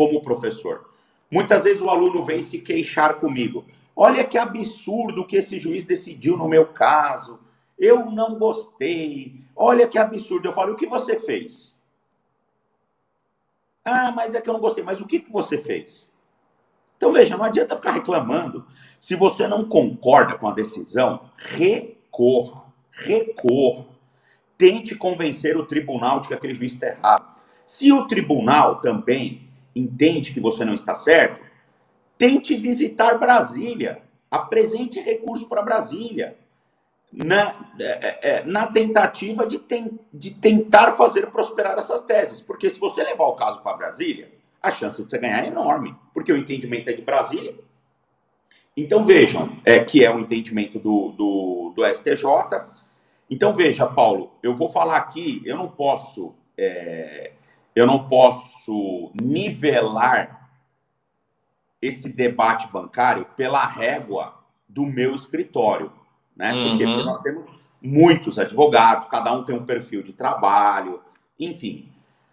como 0.00 0.22
professor. 0.22 0.88
Muitas 1.30 1.64
vezes 1.64 1.82
o 1.82 1.90
aluno 1.90 2.24
vem 2.24 2.40
se 2.40 2.62
queixar 2.62 3.20
comigo. 3.20 3.66
Olha 3.94 4.24
que 4.24 4.38
absurdo 4.38 5.26
que 5.26 5.36
esse 5.36 5.60
juiz 5.60 5.84
decidiu 5.84 6.38
no 6.38 6.48
meu 6.48 6.68
caso. 6.68 7.38
Eu 7.78 8.10
não 8.10 8.38
gostei. 8.38 9.44
Olha 9.54 9.86
que 9.86 9.98
absurdo. 9.98 10.48
Eu 10.48 10.54
falo, 10.54 10.72
o 10.72 10.76
que 10.76 10.86
você 10.86 11.20
fez? 11.20 11.78
Ah, 13.84 14.10
mas 14.16 14.34
é 14.34 14.40
que 14.40 14.48
eu 14.48 14.54
não 14.54 14.60
gostei. 14.60 14.82
Mas 14.82 15.02
o 15.02 15.06
que, 15.06 15.20
que 15.20 15.30
você 15.30 15.58
fez? 15.58 16.10
Então, 16.96 17.12
veja, 17.12 17.36
não 17.36 17.44
adianta 17.44 17.76
ficar 17.76 17.92
reclamando. 17.92 18.66
Se 18.98 19.14
você 19.14 19.46
não 19.46 19.68
concorda 19.68 20.38
com 20.38 20.48
a 20.48 20.54
decisão, 20.54 21.28
recorra. 21.36 22.62
Recorra. 22.90 23.84
Tente 24.56 24.96
convencer 24.96 25.58
o 25.58 25.66
tribunal 25.66 26.20
de 26.20 26.28
que 26.28 26.34
aquele 26.34 26.54
juiz 26.54 26.72
está 26.72 26.86
errado. 26.86 27.38
Se 27.66 27.92
o 27.92 28.06
tribunal 28.06 28.80
também 28.80 29.49
entende 29.80 30.32
que 30.32 30.40
você 30.40 30.64
não 30.64 30.74
está 30.74 30.94
certo, 30.94 31.44
tente 32.18 32.56
visitar 32.56 33.18
Brasília, 33.18 34.02
apresente 34.30 35.00
recurso 35.00 35.48
para 35.48 35.62
Brasília, 35.62 36.36
na, 37.12 37.72
é, 37.78 37.84
é, 37.84 38.18
é, 38.22 38.44
na 38.44 38.66
tentativa 38.68 39.46
de, 39.46 39.58
ten, 39.58 39.98
de 40.12 40.30
tentar 40.32 40.92
fazer 40.92 41.26
prosperar 41.26 41.78
essas 41.78 42.04
teses. 42.04 42.40
Porque 42.40 42.70
se 42.70 42.78
você 42.78 43.02
levar 43.02 43.26
o 43.26 43.34
caso 43.34 43.60
para 43.62 43.76
Brasília, 43.76 44.30
a 44.62 44.70
chance 44.70 45.02
de 45.02 45.10
você 45.10 45.18
ganhar 45.18 45.44
é 45.44 45.48
enorme, 45.48 45.96
porque 46.14 46.32
o 46.32 46.36
entendimento 46.36 46.88
é 46.88 46.92
de 46.92 47.02
Brasília. 47.02 47.54
Então 48.76 49.04
vejam, 49.04 49.56
é, 49.64 49.80
que 49.80 50.04
é 50.04 50.14
o 50.14 50.20
entendimento 50.20 50.78
do, 50.78 51.08
do, 51.10 51.72
do 51.74 51.94
STJ. 51.94 52.24
Então 53.28 53.54
veja, 53.54 53.86
Paulo, 53.86 54.32
eu 54.42 54.54
vou 54.54 54.68
falar 54.68 54.96
aqui, 54.96 55.42
eu 55.44 55.56
não 55.56 55.68
posso, 55.68 56.34
é, 56.56 57.32
eu 57.80 57.86
não 57.86 58.06
posso 58.06 59.10
nivelar 59.20 60.50
esse 61.80 62.10
debate 62.10 62.68
bancário 62.68 63.24
pela 63.36 63.64
régua 63.66 64.34
do 64.68 64.84
meu 64.84 65.14
escritório, 65.14 65.90
né? 66.36 66.52
Uhum. 66.52 66.68
Porque, 66.68 66.84
porque 66.84 67.02
nós 67.02 67.20
temos 67.20 67.58
muitos 67.80 68.38
advogados, 68.38 69.08
cada 69.08 69.32
um 69.32 69.44
tem 69.44 69.54
um 69.54 69.64
perfil 69.64 70.02
de 70.02 70.12
trabalho, 70.12 71.00
enfim. 71.38 71.90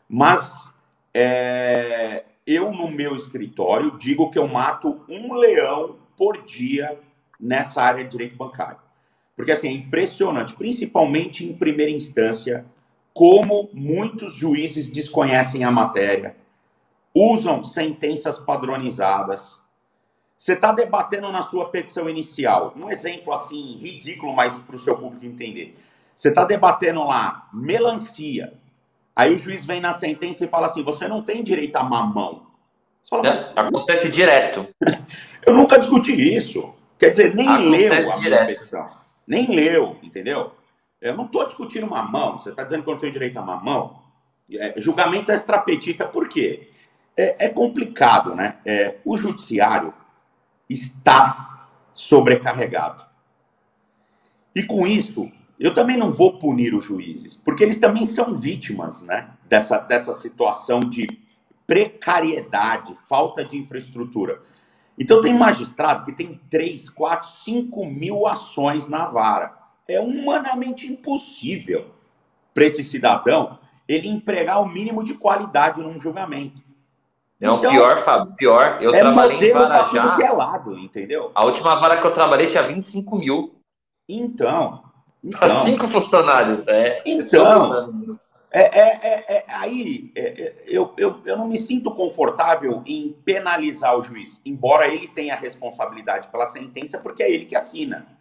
Mas 0.09 0.73
é, 1.13 2.25
eu, 2.45 2.71
no 2.71 2.91
meu 2.91 3.15
escritório, 3.15 3.97
digo 3.97 4.29
que 4.29 4.37
eu 4.37 4.47
mato 4.47 5.01
um 5.07 5.33
leão 5.33 5.95
por 6.17 6.43
dia 6.43 6.99
nessa 7.39 7.81
área 7.81 8.03
de 8.03 8.11
direito 8.11 8.35
bancário. 8.35 8.79
Porque, 9.35 9.51
assim, 9.51 9.69
é 9.69 9.71
impressionante, 9.71 10.55
principalmente 10.55 11.45
em 11.45 11.53
primeira 11.53 11.91
instância, 11.91 12.65
como 13.17 13.67
muitos 13.73 14.35
juízes 14.35 14.91
desconhecem 14.91 15.63
a 15.63 15.71
matéria, 15.71 16.35
usam 17.15 17.63
sentenças 17.63 18.37
padronizadas. 18.37 19.59
Você 20.37 20.53
está 20.53 20.71
debatendo 20.71 21.31
na 21.31 21.41
sua 21.41 21.67
petição 21.69 22.07
inicial, 22.07 22.75
um 22.77 22.91
exemplo 22.91 23.33
assim 23.33 23.79
ridículo, 23.79 24.35
mas 24.35 24.61
para 24.61 24.75
o 24.75 24.79
seu 24.79 24.95
público 24.95 25.25
entender. 25.25 25.75
Você 26.15 26.29
está 26.29 26.45
debatendo 26.45 27.03
lá 27.05 27.49
melancia. 27.51 28.53
Aí 29.15 29.33
o 29.33 29.39
juiz 29.39 29.65
vem 29.65 29.81
na 29.81 29.93
sentença 29.93 30.45
e 30.45 30.47
fala 30.47 30.67
assim: 30.67 30.83
você 30.83 31.07
não 31.07 31.23
tem 31.23 31.43
direito 31.43 31.75
a 31.75 31.83
mamão. 31.83 32.45
Fala, 33.09 33.23
mas... 33.23 33.51
Acontece 33.55 34.09
direto. 34.09 34.67
eu 35.43 35.55
nunca 35.55 35.79
discuti 35.79 36.13
isso. 36.35 36.71
Quer 36.99 37.09
dizer, 37.09 37.33
nem 37.33 37.49
Acontece 37.49 37.69
leu 37.71 38.11
a 38.11 38.17
minha 38.17 38.45
petição. 38.45 38.87
Nem 39.25 39.47
leu, 39.55 39.97
entendeu? 40.03 40.51
Eu 41.01 41.15
não 41.15 41.25
estou 41.25 41.45
discutindo 41.45 41.87
mamão. 41.87 42.39
Você 42.39 42.49
está 42.49 42.63
dizendo 42.63 42.83
que 42.83 42.89
eu 42.89 42.93
não 42.93 43.01
tenho 43.01 43.13
direito 43.13 43.37
a 43.37 43.41
mamão? 43.41 44.01
É, 44.51 44.79
julgamento 44.79 45.31
extrapetita, 45.31 46.05
por 46.05 46.29
quê? 46.29 46.69
é, 47.17 47.47
é 47.47 47.49
complicado, 47.49 48.35
né? 48.35 48.57
É, 48.63 48.97
o 49.03 49.17
judiciário 49.17 49.91
está 50.69 51.67
sobrecarregado. 51.93 53.03
E 54.53 54.61
com 54.61 54.85
isso, 54.85 55.31
eu 55.59 55.73
também 55.73 55.97
não 55.97 56.13
vou 56.13 56.37
punir 56.37 56.75
os 56.75 56.85
juízes, 56.85 57.35
porque 57.35 57.63
eles 57.63 57.79
também 57.79 58.05
são 58.05 58.37
vítimas 58.37 59.03
né, 59.03 59.31
dessa, 59.45 59.79
dessa 59.79 60.13
situação 60.13 60.79
de 60.79 61.07
precariedade, 61.65 62.95
falta 63.09 63.43
de 63.43 63.57
infraestrutura. 63.57 64.41
Então, 64.97 65.21
tem 65.21 65.33
magistrado 65.33 66.05
que 66.05 66.11
tem 66.11 66.39
3, 66.49 66.89
4, 66.89 67.29
5 67.29 67.85
mil 67.85 68.25
ações 68.25 68.87
na 68.89 69.07
vara. 69.07 69.56
É 69.87 69.99
humanamente 69.99 70.91
impossível 70.91 71.91
para 72.53 72.65
esse 72.65 72.83
cidadão 72.83 73.59
ele 73.87 74.09
empregar 74.09 74.61
o 74.61 74.67
mínimo 74.67 75.03
de 75.03 75.13
qualidade 75.13 75.81
num 75.81 75.99
julgamento. 75.99 76.61
Não, 77.39 77.57
então, 77.57 77.71
pior, 77.71 78.03
Fábio, 78.03 78.33
pior. 78.35 78.79
Eu 78.81 78.93
é 78.93 78.99
trabalhei 78.99 79.49
em 79.49 79.53
vara 79.53 79.89
já. 79.89 80.15
Que 80.15 80.23
é 80.23 80.31
lado, 80.31 80.77
entendeu? 80.77 81.31
A 81.35 81.45
última 81.45 81.79
vara 81.79 81.97
que 82.01 82.05
eu 82.05 82.13
trabalhei 82.13 82.47
tinha 82.47 82.67
25 82.67 83.15
mil. 83.15 83.55
Então. 84.09 84.83
então 85.23 85.65
cinco 85.65 85.87
funcionários. 85.87 86.67
É, 86.67 87.03
então. 87.05 88.09
É, 88.49 88.61
é, 88.61 88.99
é, 89.03 89.33
é 89.35 89.45
aí 89.47 90.11
é, 90.15 90.21
é, 90.21 90.55
eu, 90.65 90.93
eu, 90.97 91.21
eu 91.25 91.37
não 91.37 91.47
me 91.47 91.57
sinto 91.57 91.93
confortável 91.93 92.81
em 92.85 93.15
penalizar 93.23 93.99
o 93.99 94.03
juiz, 94.03 94.41
embora 94.45 94.87
ele 94.87 95.07
tenha 95.07 95.33
a 95.33 95.37
responsabilidade 95.37 96.29
pela 96.29 96.45
sentença, 96.45 96.97
porque 96.97 97.21
é 97.21 97.29
ele 97.29 97.45
que 97.45 97.55
assina. 97.55 98.16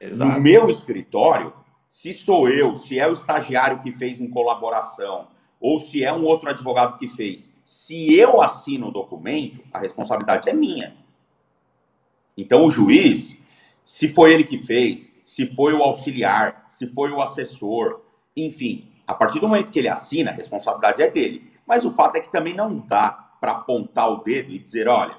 Exato. 0.00 0.30
No 0.30 0.40
meu 0.40 0.70
escritório, 0.70 1.52
se 1.88 2.12
sou 2.12 2.48
eu, 2.48 2.76
se 2.76 2.98
é 2.98 3.08
o 3.08 3.12
estagiário 3.12 3.82
que 3.82 3.92
fez 3.92 4.20
em 4.20 4.28
colaboração, 4.28 5.28
ou 5.60 5.80
se 5.80 6.04
é 6.04 6.12
um 6.12 6.24
outro 6.24 6.48
advogado 6.48 6.98
que 6.98 7.08
fez, 7.08 7.56
se 7.64 8.14
eu 8.14 8.40
assino 8.40 8.88
o 8.88 8.92
documento, 8.92 9.62
a 9.72 9.78
responsabilidade 9.78 10.48
é 10.48 10.52
minha. 10.52 10.96
Então, 12.36 12.64
o 12.64 12.70
juiz, 12.70 13.42
se 13.84 14.08
foi 14.08 14.32
ele 14.32 14.44
que 14.44 14.58
fez, 14.58 15.14
se 15.24 15.46
foi 15.54 15.74
o 15.74 15.82
auxiliar, 15.82 16.66
se 16.70 16.86
foi 16.86 17.10
o 17.10 17.20
assessor, 17.20 18.00
enfim, 18.36 18.92
a 19.06 19.14
partir 19.14 19.40
do 19.40 19.48
momento 19.48 19.72
que 19.72 19.78
ele 19.78 19.88
assina, 19.88 20.30
a 20.30 20.34
responsabilidade 20.34 21.02
é 21.02 21.10
dele. 21.10 21.50
Mas 21.66 21.84
o 21.84 21.92
fato 21.92 22.16
é 22.16 22.20
que 22.20 22.30
também 22.30 22.54
não 22.54 22.78
dá 22.78 23.10
para 23.40 23.52
apontar 23.52 24.10
o 24.10 24.22
dedo 24.22 24.52
e 24.52 24.58
dizer: 24.58 24.88
olha, 24.88 25.16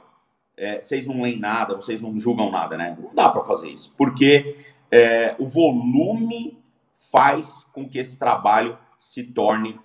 é, 0.56 0.82
vocês 0.82 1.08
não 1.08 1.22
leem 1.22 1.40
nada, 1.40 1.76
vocês 1.76 2.02
não 2.02 2.20
julgam 2.20 2.52
nada, 2.52 2.78
né? 2.78 2.98
Não 3.00 3.14
dá 3.14 3.30
para 3.30 3.44
fazer 3.44 3.70
isso, 3.70 3.94
porque 3.98 4.58
é, 4.92 5.36
o 5.40 5.48
volume 5.48 6.58
faz 7.12 7.66
com 7.74 7.88
que 7.88 7.98
esse 7.98 8.18
trabalho 8.18 8.78
se 8.98 9.24
torne 9.24 9.80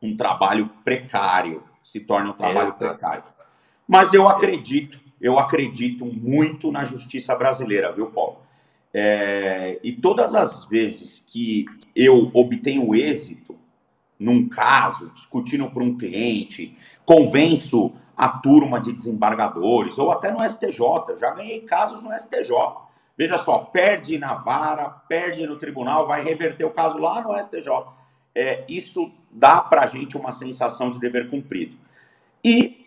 um 0.00 0.16
trabalho 0.16 0.70
precário, 0.84 1.62
se 1.82 2.00
torne 2.00 2.30
um 2.30 2.34
trabalho 2.34 2.70
é, 2.70 2.72
precário. 2.72 3.24
Mas 3.86 4.12
eu 4.12 4.28
acredito, 4.28 5.00
eu 5.20 5.38
acredito 5.38 6.04
muito 6.04 6.70
na 6.70 6.84
justiça 6.84 7.34
brasileira, 7.34 7.92
viu, 7.92 8.10
Paulo? 8.10 8.38
É, 8.92 9.78
e 9.82 9.92
todas 9.92 10.34
as 10.34 10.64
vezes 10.64 11.24
que 11.26 11.66
eu 11.94 12.30
obtenho 12.32 12.94
êxito 12.94 13.56
num 14.18 14.48
caso, 14.48 15.10
discutindo 15.14 15.70
com 15.70 15.80
um 15.80 15.96
cliente, 15.96 16.76
convenço 17.04 17.92
a 18.16 18.28
turma 18.28 18.80
de 18.80 18.92
desembargadores, 18.92 19.96
ou 19.96 20.10
até 20.10 20.32
no 20.32 20.42
STJ, 20.42 21.18
já 21.20 21.30
ganhei 21.30 21.60
casos 21.60 22.02
no 22.02 22.10
STJ. 22.12 22.50
Veja 23.18 23.36
só, 23.36 23.58
perde 23.58 24.16
na 24.16 24.34
vara, 24.34 24.90
perde 25.08 25.44
no 25.44 25.58
tribunal, 25.58 26.06
vai 26.06 26.22
reverter 26.22 26.64
o 26.64 26.70
caso 26.70 26.98
lá 26.98 27.20
no 27.20 27.36
STJ. 27.36 27.68
É, 28.32 28.64
isso 28.68 29.12
dá 29.28 29.60
para 29.60 29.82
a 29.82 29.86
gente 29.88 30.16
uma 30.16 30.30
sensação 30.30 30.88
de 30.88 31.00
dever 31.00 31.28
cumprido. 31.28 31.76
E, 32.44 32.86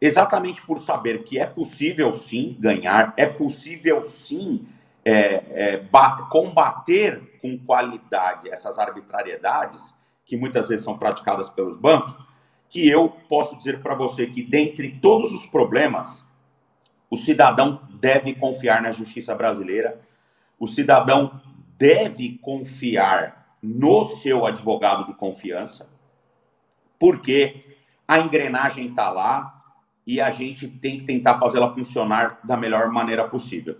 exatamente 0.00 0.66
por 0.66 0.80
saber 0.80 1.22
que 1.22 1.38
é 1.38 1.46
possível 1.46 2.12
sim 2.12 2.56
ganhar, 2.58 3.14
é 3.16 3.24
possível 3.24 4.02
sim 4.02 4.66
é, 5.04 5.44
é, 5.50 5.88
combater 6.28 7.38
com 7.40 7.56
qualidade 7.56 8.50
essas 8.50 8.80
arbitrariedades 8.80 9.94
que 10.24 10.36
muitas 10.36 10.68
vezes 10.68 10.84
são 10.84 10.98
praticadas 10.98 11.48
pelos 11.48 11.76
bancos, 11.76 12.16
que 12.68 12.88
eu 12.88 13.08
posso 13.28 13.56
dizer 13.56 13.80
para 13.80 13.94
você 13.94 14.26
que, 14.26 14.42
dentre 14.42 14.98
todos 15.00 15.30
os 15.30 15.46
problemas, 15.46 16.24
o 17.12 17.16
cidadão 17.18 17.82
deve 18.00 18.34
confiar 18.34 18.80
na 18.80 18.90
justiça 18.90 19.34
brasileira, 19.34 20.00
o 20.58 20.66
cidadão 20.66 21.42
deve 21.76 22.38
confiar 22.38 23.54
no 23.62 24.06
seu 24.06 24.46
advogado 24.46 25.04
de 25.04 25.12
confiança, 25.12 25.92
porque 26.98 27.76
a 28.08 28.18
engrenagem 28.18 28.86
está 28.86 29.10
lá 29.10 29.62
e 30.06 30.22
a 30.22 30.30
gente 30.30 30.66
tem 30.66 31.00
que 31.00 31.04
tentar 31.04 31.38
fazê-la 31.38 31.68
funcionar 31.68 32.40
da 32.42 32.56
melhor 32.56 32.88
maneira 32.88 33.28
possível. 33.28 33.76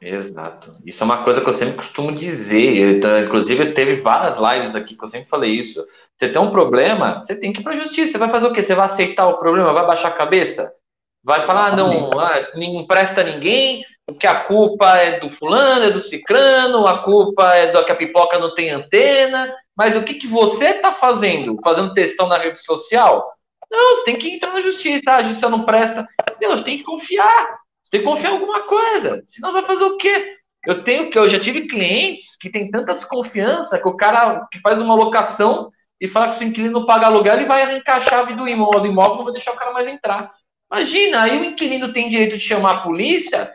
Exato. 0.00 0.72
Isso 0.84 1.00
é 1.00 1.06
uma 1.06 1.22
coisa 1.22 1.42
que 1.42 1.48
eu 1.48 1.54
sempre 1.54 1.76
costumo 1.76 2.10
dizer. 2.10 2.96
Então, 2.96 3.20
inclusive, 3.20 3.72
teve 3.72 4.00
várias 4.00 4.36
lives 4.36 4.74
aqui 4.74 4.96
que 4.96 5.04
eu 5.04 5.08
sempre 5.08 5.28
falei 5.28 5.52
isso. 5.52 5.86
Você 6.18 6.28
tem 6.28 6.42
um 6.42 6.50
problema, 6.50 7.22
você 7.22 7.36
tem 7.36 7.52
que 7.52 7.60
ir 7.60 7.62
para 7.62 7.74
a 7.74 7.78
justiça. 7.78 8.10
Você 8.10 8.18
vai 8.18 8.30
fazer 8.30 8.48
o 8.48 8.52
quê? 8.52 8.64
Você 8.64 8.74
vai 8.74 8.86
aceitar 8.86 9.28
o 9.28 9.38
problema? 9.38 9.72
Vai 9.72 9.86
baixar 9.86 10.08
a 10.08 10.16
cabeça? 10.16 10.74
Vai 11.24 11.46
falar, 11.46 11.72
ah, 11.72 11.76
não, 11.76 12.18
ah, 12.18 12.50
não 12.54 12.80
empresta 12.80 13.22
ninguém, 13.22 13.84
porque 14.06 14.26
a 14.26 14.40
culpa 14.44 14.96
é 14.96 15.20
do 15.20 15.30
fulano, 15.30 15.84
é 15.84 15.90
do 15.90 16.00
cicrano, 16.00 16.86
a 16.86 17.02
culpa 17.02 17.54
é 17.54 17.70
do 17.70 17.84
que 17.84 17.92
a 17.92 17.96
pipoca 17.96 18.38
não 18.38 18.54
tem 18.54 18.70
antena. 18.70 19.54
Mas 19.76 19.96
o 19.96 20.02
que, 20.02 20.14
que 20.14 20.26
você 20.26 20.66
está 20.66 20.92
fazendo? 20.94 21.58
Fazendo 21.62 21.94
testão 21.94 22.26
na 22.26 22.38
rede 22.38 22.62
social? 22.62 23.32
Não, 23.70 23.96
você 23.96 24.04
tem 24.04 24.16
que 24.16 24.34
entrar 24.34 24.52
na 24.52 24.60
justiça. 24.60 25.12
Ah, 25.12 25.16
a 25.16 25.22
justiça 25.22 25.48
não 25.48 25.64
presta. 25.64 26.06
Não, 26.40 26.56
você 26.56 26.64
tem 26.64 26.78
que 26.78 26.84
confiar. 26.84 27.58
Você 27.84 27.92
tem 27.92 28.00
que 28.00 28.06
confiar 28.06 28.30
em 28.30 28.34
alguma 28.34 28.62
coisa. 28.62 29.22
Senão 29.28 29.52
vai 29.52 29.64
fazer 29.64 29.84
o 29.84 29.96
quê? 29.96 30.36
Eu 30.66 30.84
tenho 30.84 31.10
que 31.10 31.18
eu 31.18 31.28
já 31.28 31.40
tive 31.40 31.66
clientes 31.66 32.36
que 32.40 32.50
tem 32.50 32.70
tanta 32.70 32.94
desconfiança 32.94 33.78
que 33.80 33.88
o 33.88 33.96
cara 33.96 34.46
que 34.50 34.60
faz 34.60 34.80
uma 34.80 34.94
locação 34.94 35.70
e 36.00 36.06
fala 36.08 36.28
que 36.28 36.36
se 36.36 36.44
o 36.44 36.48
inquilino 36.48 36.86
paga 36.86 37.06
aluguel, 37.06 37.36
ele 37.36 37.46
vai 37.46 37.62
arrancar 37.62 37.96
a 37.96 38.00
chave 38.00 38.34
do 38.34 38.48
imóvel, 38.48 38.80
do 38.80 38.86
imóvel 38.88 39.16
não 39.16 39.24
vai 39.24 39.32
deixar 39.32 39.52
o 39.52 39.56
cara 39.56 39.72
mais 39.72 39.86
entrar. 39.88 40.32
Imagina, 40.72 41.24
aí 41.24 41.38
o 41.38 41.44
inquilino 41.44 41.92
tem 41.92 42.08
direito 42.08 42.38
de 42.38 42.42
chamar 42.42 42.70
a 42.70 42.80
polícia 42.80 43.52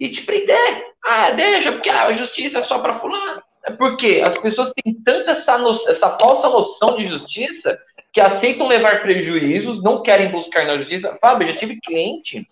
e 0.00 0.08
te 0.08 0.22
prender. 0.22 0.86
Ah, 1.04 1.30
deixa, 1.30 1.70
porque 1.72 1.90
a 1.90 2.10
justiça 2.14 2.60
é 2.60 2.62
só 2.62 2.78
para 2.78 2.98
fulano. 2.98 3.42
É 3.66 3.70
porque 3.70 4.22
as 4.24 4.36
pessoas 4.38 4.72
têm 4.72 4.94
tanta 5.04 5.32
essa, 5.32 5.58
no, 5.58 5.72
essa 5.72 6.10
falsa 6.18 6.48
noção 6.48 6.96
de 6.96 7.04
justiça 7.04 7.78
que 8.10 8.20
aceitam 8.20 8.66
levar 8.66 9.02
prejuízos, 9.02 9.82
não 9.82 10.02
querem 10.02 10.30
buscar 10.30 10.64
na 10.64 10.78
justiça. 10.78 11.18
Fábio, 11.20 11.48
já 11.48 11.54
tive 11.54 11.80
cliente 11.80 12.48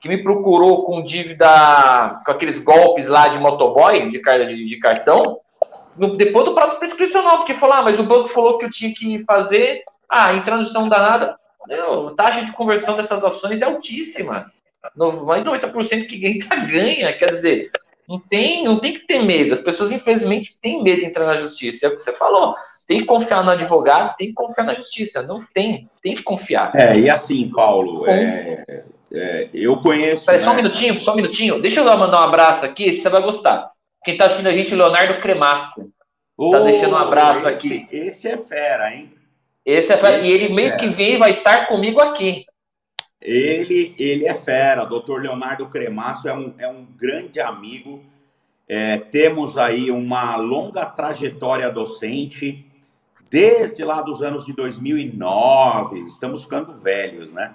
que 0.00 0.08
me 0.08 0.22
procurou 0.22 0.84
com 0.84 1.02
dívida, 1.02 2.22
com 2.24 2.32
aqueles 2.32 2.58
golpes 2.58 3.06
lá 3.08 3.28
de 3.28 3.38
motoboy, 3.38 4.10
de, 4.10 4.20
de, 4.22 4.68
de 4.68 4.78
cartão, 4.78 5.38
no, 5.96 6.16
depois 6.16 6.46
do 6.46 6.54
prazo 6.54 6.78
prescricional, 6.78 7.38
porque 7.38 7.54
falou, 7.54 7.76
ah, 7.76 7.82
mas 7.82 7.98
o 7.98 8.04
banco 8.04 8.30
falou 8.30 8.56
que 8.56 8.64
eu 8.64 8.70
tinha 8.70 8.94
que 8.94 9.22
fazer, 9.24 9.82
ah, 10.08 10.32
em 10.32 10.42
transição 10.42 10.88
danada, 10.88 11.38
a 11.68 12.14
taxa 12.14 12.44
de 12.44 12.52
conversão 12.52 12.96
dessas 12.96 13.22
ações 13.22 13.60
é 13.60 13.64
altíssima, 13.64 14.50
mais 15.24 15.44
de 15.44 15.50
90% 15.50 16.06
que 16.06 16.18
ganha, 16.18 16.66
ganha, 16.66 17.18
quer 17.18 17.32
dizer, 17.32 17.70
não 18.08 18.18
tem, 18.18 18.64
não 18.64 18.78
tem 18.78 18.94
que 18.94 19.06
ter 19.06 19.22
medo, 19.22 19.54
as 19.54 19.60
pessoas 19.60 19.92
infelizmente 19.92 20.58
têm 20.60 20.82
medo 20.82 21.00
de 21.00 21.06
entrar 21.06 21.26
na 21.26 21.40
justiça, 21.40 21.86
é 21.86 21.88
o 21.88 21.96
que 21.96 22.02
você 22.02 22.12
falou, 22.12 22.54
tem 22.86 23.00
que 23.00 23.06
confiar 23.06 23.44
no 23.44 23.50
advogado, 23.50 24.16
tem 24.16 24.28
que 24.28 24.34
confiar 24.34 24.64
na 24.64 24.74
justiça, 24.74 25.22
não 25.22 25.44
tem, 25.54 25.88
tem 26.02 26.16
que 26.16 26.22
confiar. 26.22 26.72
É, 26.74 26.98
e 26.98 27.08
assim, 27.08 27.48
Paulo, 27.50 28.06
é, 28.08 28.64
é, 29.12 29.48
eu 29.54 29.76
conheço... 29.80 30.26
Peraí, 30.26 30.40
né? 30.40 30.44
só 30.44 30.50
um 30.50 30.56
né? 30.56 30.62
minutinho, 30.62 31.00
só 31.02 31.12
um 31.12 31.16
minutinho, 31.16 31.62
deixa 31.62 31.80
eu 31.80 31.84
mandar 31.84 32.20
um 32.20 32.24
abraço 32.24 32.64
aqui, 32.64 32.94
você 32.94 33.08
vai 33.08 33.22
gostar. 33.22 33.70
Quem 34.02 34.14
está 34.14 34.26
assistindo 34.26 34.48
a 34.48 34.52
gente, 34.52 34.74
Leonardo 34.74 35.20
Cremasco. 35.20 35.92
Está 36.40 36.60
oh, 36.60 36.64
deixando 36.64 36.94
um 36.94 36.98
abraço 36.98 37.46
esse, 37.48 37.66
aqui. 37.66 37.88
Esse 37.92 38.28
é 38.28 38.38
fera, 38.38 38.94
hein? 38.94 39.12
Esse 39.64 39.92
é 39.92 39.98
fera. 39.98 40.18
Esse 40.18 40.26
e 40.26 40.30
ele, 40.30 40.54
mês 40.54 40.74
é 40.74 40.76
que 40.76 40.88
vem, 40.88 41.18
vai 41.18 41.32
estar 41.32 41.66
comigo 41.66 42.00
aqui. 42.00 42.44
Ele, 43.20 43.94
ele 43.98 44.26
é 44.26 44.34
fera. 44.34 44.84
Doutor 44.84 45.20
Leonardo 45.20 45.66
Cremasco 45.68 46.28
é 46.28 46.34
um, 46.34 46.54
é 46.58 46.68
um 46.68 46.84
grande 46.84 47.40
amigo. 47.40 48.02
É, 48.66 48.98
temos 48.98 49.58
aí 49.58 49.90
uma 49.90 50.36
longa 50.36 50.86
trajetória 50.86 51.70
docente, 51.70 52.64
desde 53.28 53.84
lá 53.84 54.00
dos 54.00 54.22
anos 54.22 54.46
de 54.46 54.52
2009. 54.52 56.00
Estamos 56.06 56.42
ficando 56.44 56.78
velhos, 56.78 57.32
né? 57.32 57.52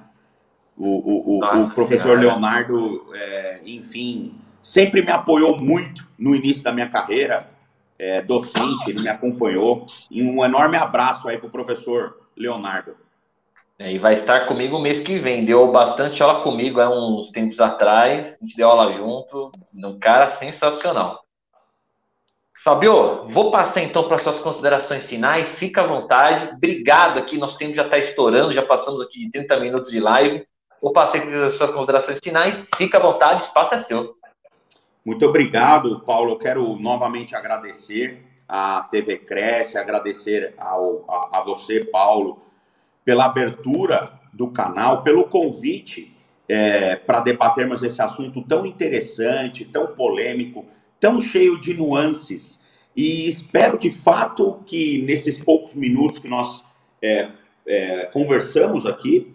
O, 0.78 0.88
o, 0.88 1.38
o, 1.38 1.40
Nossa, 1.40 1.72
o 1.72 1.74
professor 1.74 2.20
Leonardo, 2.20 3.08
é, 3.14 3.62
enfim, 3.66 4.36
sempre 4.62 5.02
me 5.02 5.12
apoiou 5.12 5.58
muito 5.58 6.06
no 6.20 6.36
início 6.36 6.64
da 6.64 6.74
minha 6.74 6.90
carreira 6.90 7.55
é, 7.98 8.22
docente, 8.22 8.90
ele 8.90 9.02
me 9.02 9.10
acompanhou. 9.10 9.88
E 10.10 10.24
um 10.24 10.44
enorme 10.44 10.78
abraço 10.78 11.28
aí 11.28 11.38
para 11.38 11.48
o 11.48 11.52
professor 11.52 12.18
Leonardo. 12.36 12.96
É, 13.78 13.92
e 13.92 13.98
vai 13.98 14.14
estar 14.14 14.48
comigo 14.48 14.80
mês 14.80 15.02
que 15.02 15.20
vem. 15.20 15.46
Deu 15.46 15.72
bastante 15.72 16.24
aula 16.24 16.42
comigo 16.44 16.80
há 16.80 16.90
uns 16.90 17.30
tempos 17.32 17.60
atrás. 17.60 18.38
A 18.40 18.46
gente 18.46 18.56
deu 18.56 18.70
aula 18.70 18.94
junto. 18.94 19.52
Um 19.74 20.00
cara 20.00 20.30
sensacional. 20.32 21.26
Fabio, 22.64 23.28
vou 23.28 23.52
passar 23.52 23.82
então 23.82 24.08
para 24.08 24.18
suas 24.18 24.40
considerações 24.40 25.08
finais. 25.08 25.50
Fica 25.50 25.82
à 25.82 25.88
vontade. 25.88 26.54
Obrigado 26.56 27.20
aqui. 27.20 27.38
Nosso 27.38 27.58
tempo 27.58 27.76
já 27.76 27.84
está 27.84 27.98
estourando. 27.98 28.54
Já 28.54 28.66
passamos 28.66 29.02
aqui 29.02 29.26
de 29.26 29.32
30 29.32 29.60
minutos 29.60 29.92
de 29.92 30.00
live. 30.00 30.46
Vou 30.82 30.94
passar 30.94 31.22
para 31.22 31.52
suas 31.52 31.72
considerações 31.72 32.20
finais. 32.24 32.66
Fica 32.78 32.98
à 32.98 33.02
vontade. 33.02 33.42
O 33.42 33.46
espaço 33.46 33.76
é 33.76 33.78
seu. 33.80 34.16
Muito 35.06 35.24
obrigado, 35.24 36.00
Paulo. 36.00 36.32
Eu 36.32 36.40
quero 36.40 36.76
novamente 36.80 37.36
agradecer 37.36 38.24
à 38.50 38.82
TV 38.90 39.20
Cresce, 39.20 39.78
agradecer 39.78 40.56
ao, 40.58 41.06
a, 41.08 41.38
a 41.38 41.44
você, 41.44 41.86
Paulo, 41.86 42.42
pela 43.04 43.26
abertura 43.26 44.20
do 44.34 44.50
canal, 44.50 45.04
pelo 45.04 45.26
convite 45.26 46.18
é, 46.50 46.96
para 46.96 47.20
debatermos 47.20 47.84
esse 47.84 48.02
assunto 48.02 48.42
tão 48.42 48.66
interessante, 48.66 49.64
tão 49.64 49.88
polêmico, 49.96 50.66
tão 51.00 51.22
cheio 51.22 51.62
de 51.62 51.76
nuances. 51.76 52.60
E 52.96 53.30
espero 53.30 53.78
de 53.78 53.92
fato 53.92 54.64
que 54.66 55.04
nesses 55.04 55.44
poucos 55.44 55.76
minutos 55.76 56.18
que 56.18 56.28
nós 56.28 56.66
é, 57.00 57.30
é, 57.68 58.06
conversamos 58.06 58.88
aqui, 58.88 59.32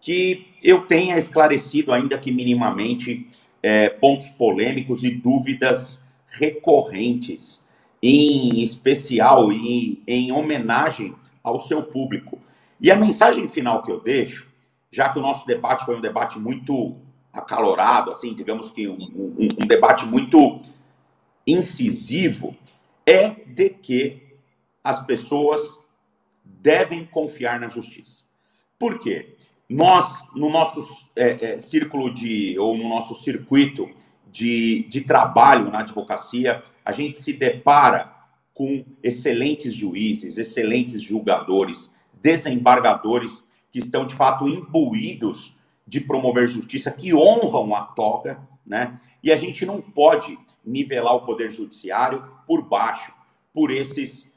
que 0.00 0.48
eu 0.60 0.86
tenha 0.86 1.16
esclarecido, 1.16 1.92
ainda 1.92 2.18
que 2.18 2.32
minimamente, 2.32 3.28
é, 3.64 3.88
pontos 3.88 4.28
polêmicos 4.28 5.04
e 5.04 5.10
dúvidas 5.10 5.98
recorrentes, 6.28 7.64
em 8.02 8.62
especial 8.62 9.50
e 9.50 10.02
em 10.06 10.30
homenagem 10.30 11.14
ao 11.42 11.58
seu 11.58 11.82
público. 11.82 12.38
E 12.78 12.90
a 12.90 12.96
mensagem 12.96 13.48
final 13.48 13.82
que 13.82 13.90
eu 13.90 14.00
deixo, 14.00 14.46
já 14.90 15.08
que 15.08 15.18
o 15.18 15.22
nosso 15.22 15.46
debate 15.46 15.86
foi 15.86 15.96
um 15.96 16.00
debate 16.02 16.38
muito 16.38 16.96
acalorado, 17.32 18.12
assim, 18.12 18.34
digamos 18.34 18.70
que 18.70 18.86
um, 18.86 18.98
um, 18.98 19.48
um 19.62 19.66
debate 19.66 20.04
muito 20.04 20.60
incisivo, 21.46 22.54
é 23.06 23.30
de 23.30 23.70
que 23.70 24.22
as 24.82 25.06
pessoas 25.06 25.82
devem 26.44 27.06
confiar 27.06 27.58
na 27.58 27.68
justiça. 27.68 28.24
Por 28.78 29.00
quê? 29.00 29.36
Nós, 29.74 30.30
no 30.36 30.50
nosso 30.50 31.10
é, 31.16 31.54
é, 31.54 31.58
círculo 31.58 32.14
de, 32.14 32.56
ou 32.60 32.78
no 32.78 32.88
nosso 32.88 33.12
circuito 33.12 33.90
de, 34.30 34.84
de 34.84 35.00
trabalho 35.00 35.68
na 35.68 35.80
advocacia, 35.80 36.62
a 36.84 36.92
gente 36.92 37.18
se 37.18 37.32
depara 37.32 38.14
com 38.54 38.84
excelentes 39.02 39.74
juízes, 39.74 40.38
excelentes 40.38 41.02
julgadores, 41.02 41.92
desembargadores 42.22 43.44
que 43.72 43.80
estão 43.80 44.06
de 44.06 44.14
fato 44.14 44.46
imbuídos 44.46 45.56
de 45.84 46.00
promover 46.00 46.46
justiça, 46.46 46.92
que 46.92 47.12
honram 47.12 47.74
a 47.74 47.82
toga, 47.82 48.38
né? 48.64 49.00
E 49.24 49.32
a 49.32 49.36
gente 49.36 49.66
não 49.66 49.80
pode 49.80 50.38
nivelar 50.64 51.16
o 51.16 51.26
poder 51.26 51.50
judiciário 51.50 52.24
por 52.46 52.62
baixo, 52.62 53.12
por 53.52 53.72
esses 53.72 54.32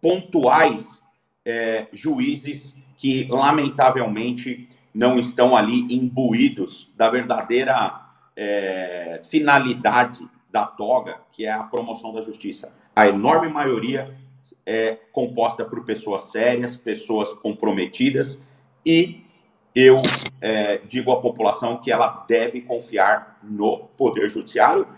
pontuais 0.00 1.02
é, 1.44 1.88
juízes 1.92 2.76
que, 2.98 3.26
lamentavelmente, 3.30 4.68
não 4.92 5.18
estão 5.18 5.56
ali 5.56 5.94
imbuídos 5.94 6.92
da 6.96 7.08
verdadeira 7.08 8.02
é, 8.36 9.22
finalidade 9.24 10.28
da 10.50 10.66
toga, 10.66 11.20
que 11.32 11.46
é 11.46 11.52
a 11.52 11.62
promoção 11.62 12.12
da 12.12 12.20
justiça. 12.20 12.76
A 12.94 13.06
enorme 13.06 13.48
maioria 13.48 14.14
é 14.66 14.98
composta 15.12 15.64
por 15.64 15.84
pessoas 15.84 16.24
sérias, 16.24 16.76
pessoas 16.76 17.32
comprometidas, 17.34 18.42
e 18.84 19.22
eu 19.74 20.02
é, 20.40 20.78
digo 20.78 21.12
à 21.12 21.20
população 21.20 21.76
que 21.76 21.92
ela 21.92 22.24
deve 22.28 22.62
confiar 22.62 23.38
no 23.42 23.88
Poder 23.96 24.28
Judiciário 24.28 24.88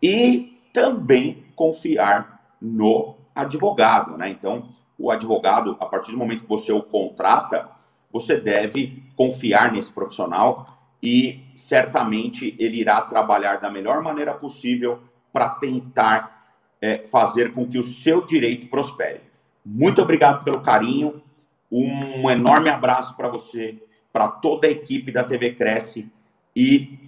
e 0.00 0.60
também 0.72 1.44
confiar 1.56 2.54
no 2.60 3.16
advogado. 3.34 4.16
Né? 4.16 4.28
Então, 4.28 4.68
o 4.98 5.10
advogado, 5.10 5.76
a 5.78 5.86
partir 5.86 6.10
do 6.10 6.18
momento 6.18 6.42
que 6.42 6.48
você 6.48 6.72
o 6.72 6.82
contrata, 6.82 7.68
você 8.12 8.36
deve 8.36 9.02
confiar 9.14 9.72
nesse 9.72 9.92
profissional 9.92 10.78
e 11.02 11.44
certamente 11.54 12.56
ele 12.58 12.78
irá 12.78 13.00
trabalhar 13.02 13.56
da 13.56 13.70
melhor 13.70 14.02
maneira 14.02 14.34
possível 14.34 15.00
para 15.32 15.50
tentar 15.50 16.56
é, 16.80 16.98
fazer 16.98 17.52
com 17.52 17.68
que 17.68 17.78
o 17.78 17.84
seu 17.84 18.24
direito 18.24 18.66
prospere. 18.66 19.20
Muito 19.64 20.02
obrigado 20.02 20.42
pelo 20.42 20.60
carinho, 20.60 21.22
um 21.70 22.30
enorme 22.30 22.70
abraço 22.70 23.14
para 23.14 23.28
você, 23.28 23.80
para 24.12 24.28
toda 24.28 24.66
a 24.66 24.70
equipe 24.70 25.12
da 25.12 25.22
TV 25.22 25.54
Cresce 25.54 26.10
e 26.56 26.98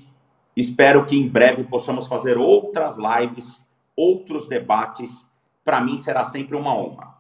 espero 0.57 1.07
que 1.07 1.17
em 1.17 1.27
breve 1.27 1.65
possamos 1.65 2.07
fazer 2.07 2.37
outras 2.39 2.97
lives, 2.97 3.61
outros 3.97 4.47
debates. 4.47 5.27
Para 5.65 5.81
mim 5.81 5.99
será 5.99 6.25
sempre 6.25 6.57
uma 6.57 6.77
honra. 6.77 7.20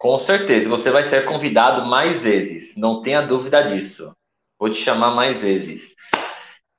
Com 0.00 0.18
certeza, 0.18 0.66
você 0.66 0.90
vai 0.90 1.04
ser 1.04 1.26
convidado 1.26 1.84
mais 1.84 2.22
vezes, 2.22 2.74
não 2.74 3.02
tenha 3.02 3.20
dúvida 3.20 3.60
disso. 3.60 4.16
Vou 4.58 4.70
te 4.70 4.78
chamar 4.78 5.10
mais 5.10 5.42
vezes. 5.42 5.94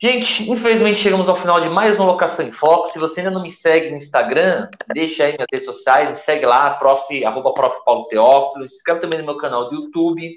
Gente, 0.02 0.50
infelizmente 0.50 1.00
chegamos 1.00 1.30
ao 1.30 1.38
final 1.38 1.62
de 1.62 1.70
mais 1.70 2.00
uma 2.00 2.08
Locação 2.08 2.44
em 2.44 2.52
Foco. 2.52 2.88
Se 2.88 2.98
você 2.98 3.20
ainda 3.20 3.30
não 3.30 3.44
me 3.44 3.52
segue 3.52 3.92
no 3.92 3.98
Instagram, 3.98 4.68
deixa 4.92 5.24
aí 5.24 5.34
minhas 5.34 5.46
redes 5.54 5.68
sociais, 5.68 6.10
me 6.10 6.16
segue 6.16 6.48
lá, 6.48 6.72
prof, 6.72 7.24
arroba 7.24 7.54
prof. 7.54 7.86
Paulo 7.86 8.06
Teófilo. 8.06 8.68
Se 8.68 8.78
inscreve 8.78 9.02
também 9.02 9.20
no 9.20 9.26
meu 9.26 9.38
canal 9.38 9.70
do 9.70 9.76
YouTube. 9.76 10.28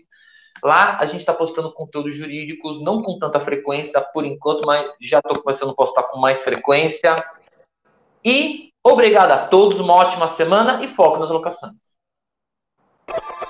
Lá 0.63 0.99
a 1.01 1.07
gente 1.07 1.21
está 1.21 1.33
postando 1.33 1.73
conteúdos 1.73 2.15
jurídicos, 2.15 2.83
não 2.83 3.01
com 3.01 3.19
tanta 3.19 3.41
frequência 3.41 3.99
por 4.03 4.27
enquanto, 4.27 4.67
mas 4.67 4.93
já 5.01 5.21
estou 5.21 5.43
começando 5.43 5.71
a 5.71 5.75
postar 5.75 6.03
com 6.03 6.19
mais 6.19 6.43
frequência. 6.43 7.17
E 8.23 8.69
obrigado 8.85 9.31
a 9.31 9.47
todos, 9.47 9.81
uma 9.81 9.95
ótima 9.95 10.29
semana 10.29 10.85
e 10.85 10.89
foco 10.89 11.19
nas 11.19 11.31
locações. 11.31 11.84
you 13.09 13.44